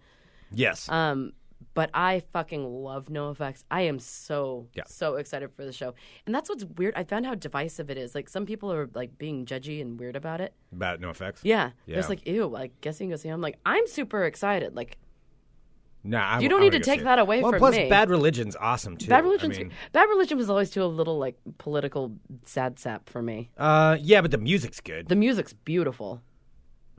[0.52, 0.88] Yes.
[0.88, 1.32] Um,
[1.72, 3.64] but I fucking love NOFX.
[3.70, 4.84] I am so Yeah.
[4.86, 6.94] so excited for the show, and that's what's weird.
[6.94, 8.14] I found how divisive it is.
[8.14, 10.54] Like some people are like being judgy and weird about it.
[10.72, 11.40] About NOFX.
[11.42, 11.94] Yeah, Yeah.
[11.94, 12.46] there's like ew.
[12.46, 13.28] Like guessing go see.
[13.28, 14.76] I'm like I'm super excited.
[14.76, 14.98] Like
[16.06, 17.88] Nah, I, You don't need wanna take that away well, from plus, me.
[17.88, 19.08] Bad Religion's awesome too.
[19.08, 19.52] Bad Religion.
[19.52, 22.12] I mean, Bad Religion was always too a little like political
[22.44, 23.50] sad sap for me.
[23.56, 25.08] uh, yeah, but the music's good.
[25.08, 26.20] The music's beautiful.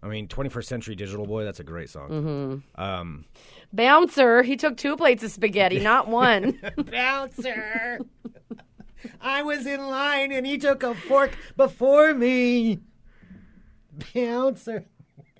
[0.02, 2.10] I mean, 21st Century Digital Boy, that's a great song.
[2.10, 2.82] Mm-hmm.
[2.82, 3.26] Um,
[3.74, 6.60] Bouncer, he took two plates of spaghetti, not one.
[6.78, 8.00] Bouncer,
[9.21, 12.82] I was in line and he took a fork before me.
[14.13, 14.86] Bouncer.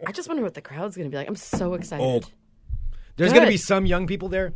[0.06, 1.28] I just wonder what the crowd's gonna be like.
[1.28, 2.04] I'm so excited.
[2.04, 2.32] Old.
[3.18, 4.54] There's gonna be some young people there,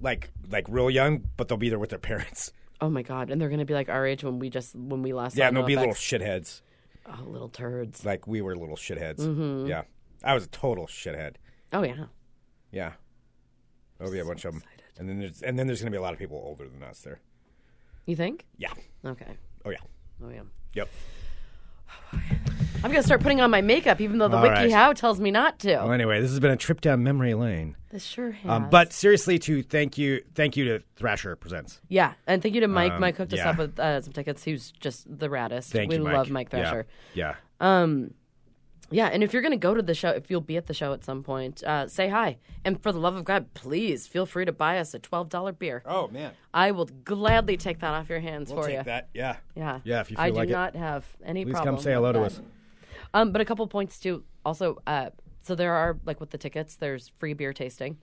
[0.00, 2.52] like like real young, but they'll be there with their parents.
[2.80, 3.28] Oh my god!
[3.30, 5.36] And they're gonna be like our age when we just when we last.
[5.36, 6.20] Yeah, saw and they'll be little NOFX.
[6.20, 6.62] shitheads.
[7.06, 8.04] oh, little turds.
[8.04, 9.18] Like we were little shitheads.
[9.18, 9.66] Mm-hmm.
[9.66, 9.82] Yeah.
[10.22, 11.34] I was a total shithead.
[11.72, 12.04] Oh yeah.
[12.70, 12.92] Yeah.
[13.98, 14.62] There'll be a bunch of them.
[14.96, 17.00] And then there's and then there's gonna be a lot of people older than us
[17.00, 17.20] there.
[18.06, 18.46] You think?
[18.56, 18.72] Yeah.
[19.04, 19.36] Okay.
[19.64, 19.78] Oh yeah.
[20.24, 20.42] Oh yeah.
[20.74, 20.88] Yep.
[22.84, 24.70] I'm gonna start putting on my makeup, even though the All wiki right.
[24.72, 25.74] how tells me not to.
[25.76, 27.76] Well, anyway, this has been a trip down memory lane.
[27.90, 28.50] this sure has.
[28.50, 31.80] Um, but seriously, to thank you, thank you to Thrasher Presents.
[31.88, 32.92] yeah, and thank you to Mike.
[32.92, 34.44] Um, Mike hooked us up with uh, some tickets.
[34.44, 35.70] He was just the raddest.
[35.70, 36.14] Thank we you, Mike.
[36.14, 36.86] love Mike Thrasher.
[37.14, 37.34] Yeah.
[37.60, 38.14] Um,
[38.90, 40.72] yeah, and if you're going to go to the show, if you'll be at the
[40.72, 42.38] show at some point, uh, say hi.
[42.64, 45.52] And for the love of God, please feel free to buy us a twelve dollar
[45.52, 45.82] beer.
[45.84, 48.84] Oh man, I will gladly take that off your hands we'll for take you.
[48.84, 49.08] that.
[49.12, 49.36] Yeah.
[49.56, 50.56] Yeah, Yeah, if you feel I like do it.
[50.56, 51.74] not have any Please problem.
[51.74, 52.24] come say hello to that.
[52.26, 52.40] us.
[53.14, 54.24] Um, but a couple points too.
[54.44, 57.98] Also, uh, so there are like with the tickets, there's free beer tasting.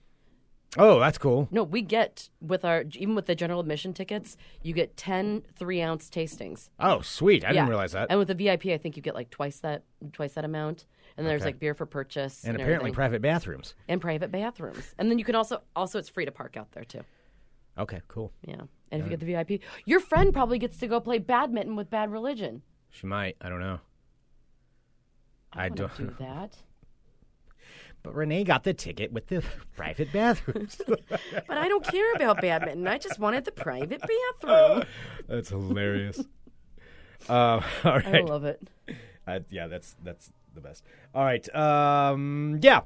[0.78, 1.48] Oh, that's cool.
[1.52, 5.82] No, we get with our even with the general admission tickets, you get 10 three
[5.82, 6.70] ounce tastings.
[6.80, 7.46] Oh, sweet.
[7.46, 7.54] I yeah.
[7.54, 8.08] didn't realize that.
[8.10, 10.86] And with the VIP, I think you get like twice that twice that amount.
[11.18, 11.50] And then there's Okay.
[11.50, 12.96] like beer for purchase and and, apparently everything.
[12.96, 13.74] private bathrooms.
[13.88, 14.94] and private bathrooms.
[14.98, 17.02] And then you can also also it's free to park out there too.
[17.78, 18.34] Okay, cool.
[18.46, 18.62] Yeah.
[18.92, 19.26] And if you get the
[19.56, 22.62] VIP, your friend probably gets to go play badminton with Bad Religion.
[22.90, 23.36] She might.
[23.42, 23.80] I don't know.
[25.56, 25.96] I, don't.
[25.98, 26.58] do that.
[28.04, 29.44] But Renee got the ticket with the
[29.76, 30.80] private bathrooms.
[31.48, 32.88] But I don't care about badminton.
[32.88, 34.02] I just wanted the private
[34.42, 34.84] bathroom.
[35.28, 36.20] that's hilarious.
[37.30, 38.68] Uh, all I love it.
[39.28, 40.84] Uh, yeah, that's that's the best.
[41.14, 41.48] All right.
[41.56, 42.82] Um, yeah.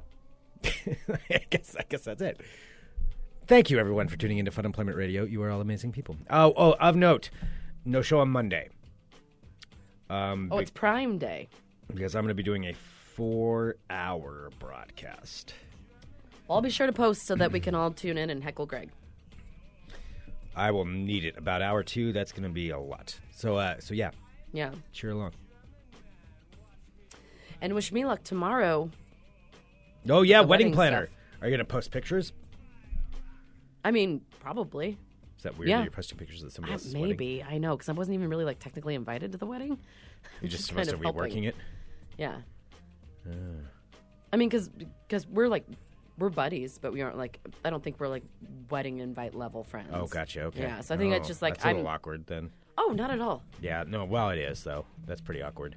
[0.64, 2.40] I guess I guess that's it.
[3.46, 5.24] Thank you everyone for tuning into Funemployment Radio.
[5.24, 6.16] You are all amazing people.
[6.30, 7.30] Oh, oh, of note,
[7.84, 8.68] no show on Monday.
[10.08, 11.48] Um, Oh, it's Prime Day.
[11.90, 12.72] Because I'm going to be doing a
[13.14, 15.54] four-hour broadcast.
[16.48, 18.66] Well, I'll be sure to post so that we can all tune in and heckle
[18.66, 18.90] Greg.
[20.56, 22.12] I will need it about hour two.
[22.12, 23.18] That's going to be a lot.
[23.36, 24.10] So, uh, so yeah,
[24.52, 24.72] Yeah.
[24.92, 25.32] cheer along.
[27.60, 28.90] And wish me luck tomorrow.
[30.08, 31.06] Oh yeah, wedding, wedding planner.
[31.06, 31.16] stuff.
[31.42, 32.32] Are you going to post pictures?
[33.84, 34.96] I mean, probably.
[35.36, 35.68] Is that weird?
[35.70, 35.78] Yeah.
[35.78, 37.08] that You're posting pictures of somebody Uh, else's wedding.
[37.10, 37.42] maybe.
[37.42, 39.78] I know, because I wasn't even really like technically invited to the wedding.
[40.42, 41.54] You're just supposed to be working it.
[42.20, 42.36] Yeah.
[44.32, 45.64] I mean, because because we're like
[46.18, 48.22] we're buddies, but we aren't like I don't think we're like
[48.70, 49.88] wedding invite level friends.
[49.92, 50.42] Oh, gotcha.
[50.44, 50.62] Okay.
[50.62, 52.50] Yeah, so I think it's Oh, just like oh, that's a little I'm- awkward then.
[52.78, 53.42] Oh, not at all.
[53.60, 53.84] Yeah.
[53.86, 54.04] No.
[54.04, 54.84] Well, it is though.
[55.06, 55.76] That's pretty awkward.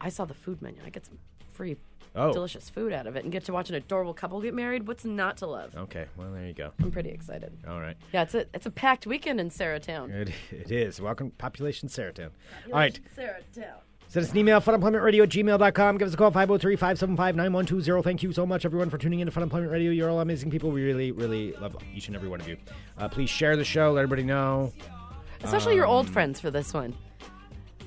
[0.00, 0.80] I saw the food menu.
[0.84, 1.18] I get some
[1.52, 1.76] free,
[2.14, 2.32] Oh.
[2.32, 4.86] delicious food out of it, and get to watch an adorable couple get married.
[4.86, 5.74] What's not to love?
[5.76, 6.06] Okay.
[6.16, 6.72] Well, there you go.
[6.80, 7.52] I'm pretty excited.
[7.68, 7.96] All right.
[8.12, 10.10] Yeah, it's a it's a packed weekend in Saratown.
[10.10, 11.00] It, it is.
[11.00, 12.30] Welcome, population Saratown.
[12.68, 12.98] All right.
[13.16, 13.80] Saratown.
[14.10, 15.98] Send us an email, funemploymentradio at gmail.com.
[15.98, 18.02] Give us a call, 503 575 9120.
[18.02, 19.90] Thank you so much, everyone, for tuning in to Funemployment Radio.
[19.90, 20.70] You're all amazing people.
[20.70, 22.56] We really, really love each and every one of you.
[22.96, 23.92] Uh, please share the show.
[23.92, 24.72] Let everybody know.
[25.44, 26.94] Especially your Um, old friends for this one.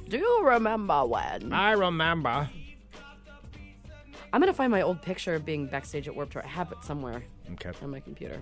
[0.09, 1.51] Do you remember when?
[1.53, 2.47] I remember.
[4.31, 6.43] I'm gonna find my old picture of being backstage at Warped Tour.
[6.45, 7.71] I have it somewhere Okay.
[7.81, 8.37] on my computer.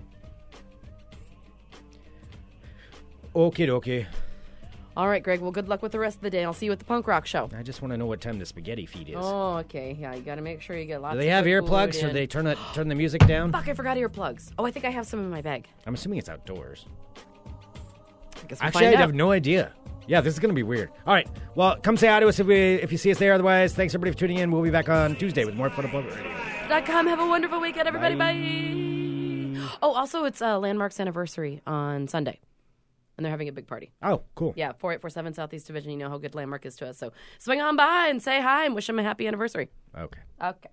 [3.34, 4.06] Okay, dokie.
[5.00, 5.40] All right, Greg.
[5.40, 6.44] Well, good luck with the rest of the day.
[6.44, 7.48] I'll see you at the punk rock show.
[7.56, 9.16] I just want to know what time the spaghetti feed is.
[9.18, 9.96] Oh, okay.
[9.98, 11.14] Yeah, you got to make sure you get lots.
[11.14, 12.14] Do they have earplugs or in.
[12.14, 13.50] they turn it turn the music down?
[13.50, 13.66] Fuck!
[13.66, 14.52] I forgot earplugs.
[14.58, 15.68] Oh, I think I have some in my bag.
[15.86, 16.84] I'm assuming it's outdoors.
[17.16, 19.72] I guess we'll Actually, I have no idea.
[20.06, 20.90] Yeah, this is going to be weird.
[21.06, 21.26] All right.
[21.54, 23.32] Well, come say hi to us if we if you see us there.
[23.32, 24.50] Otherwise, thanks everybody for tuning in.
[24.50, 25.88] We'll be back on Tuesday with more Fun.
[26.68, 27.06] Dot com.
[27.06, 28.16] Have a wonderful weekend, everybody.
[28.16, 29.68] Bye.
[29.80, 32.38] Oh, also, it's uh, Landmark's anniversary on Sunday,
[33.20, 33.92] and they're having a big party.
[34.02, 34.54] Oh, cool.
[34.56, 35.90] Yeah, four eight four seven Southeast Division.
[35.90, 36.96] You know how good Landmark is to us.
[36.96, 39.68] So swing on by and say hi and wish them a happy anniversary.
[39.94, 40.20] Okay.
[40.42, 40.70] Okay.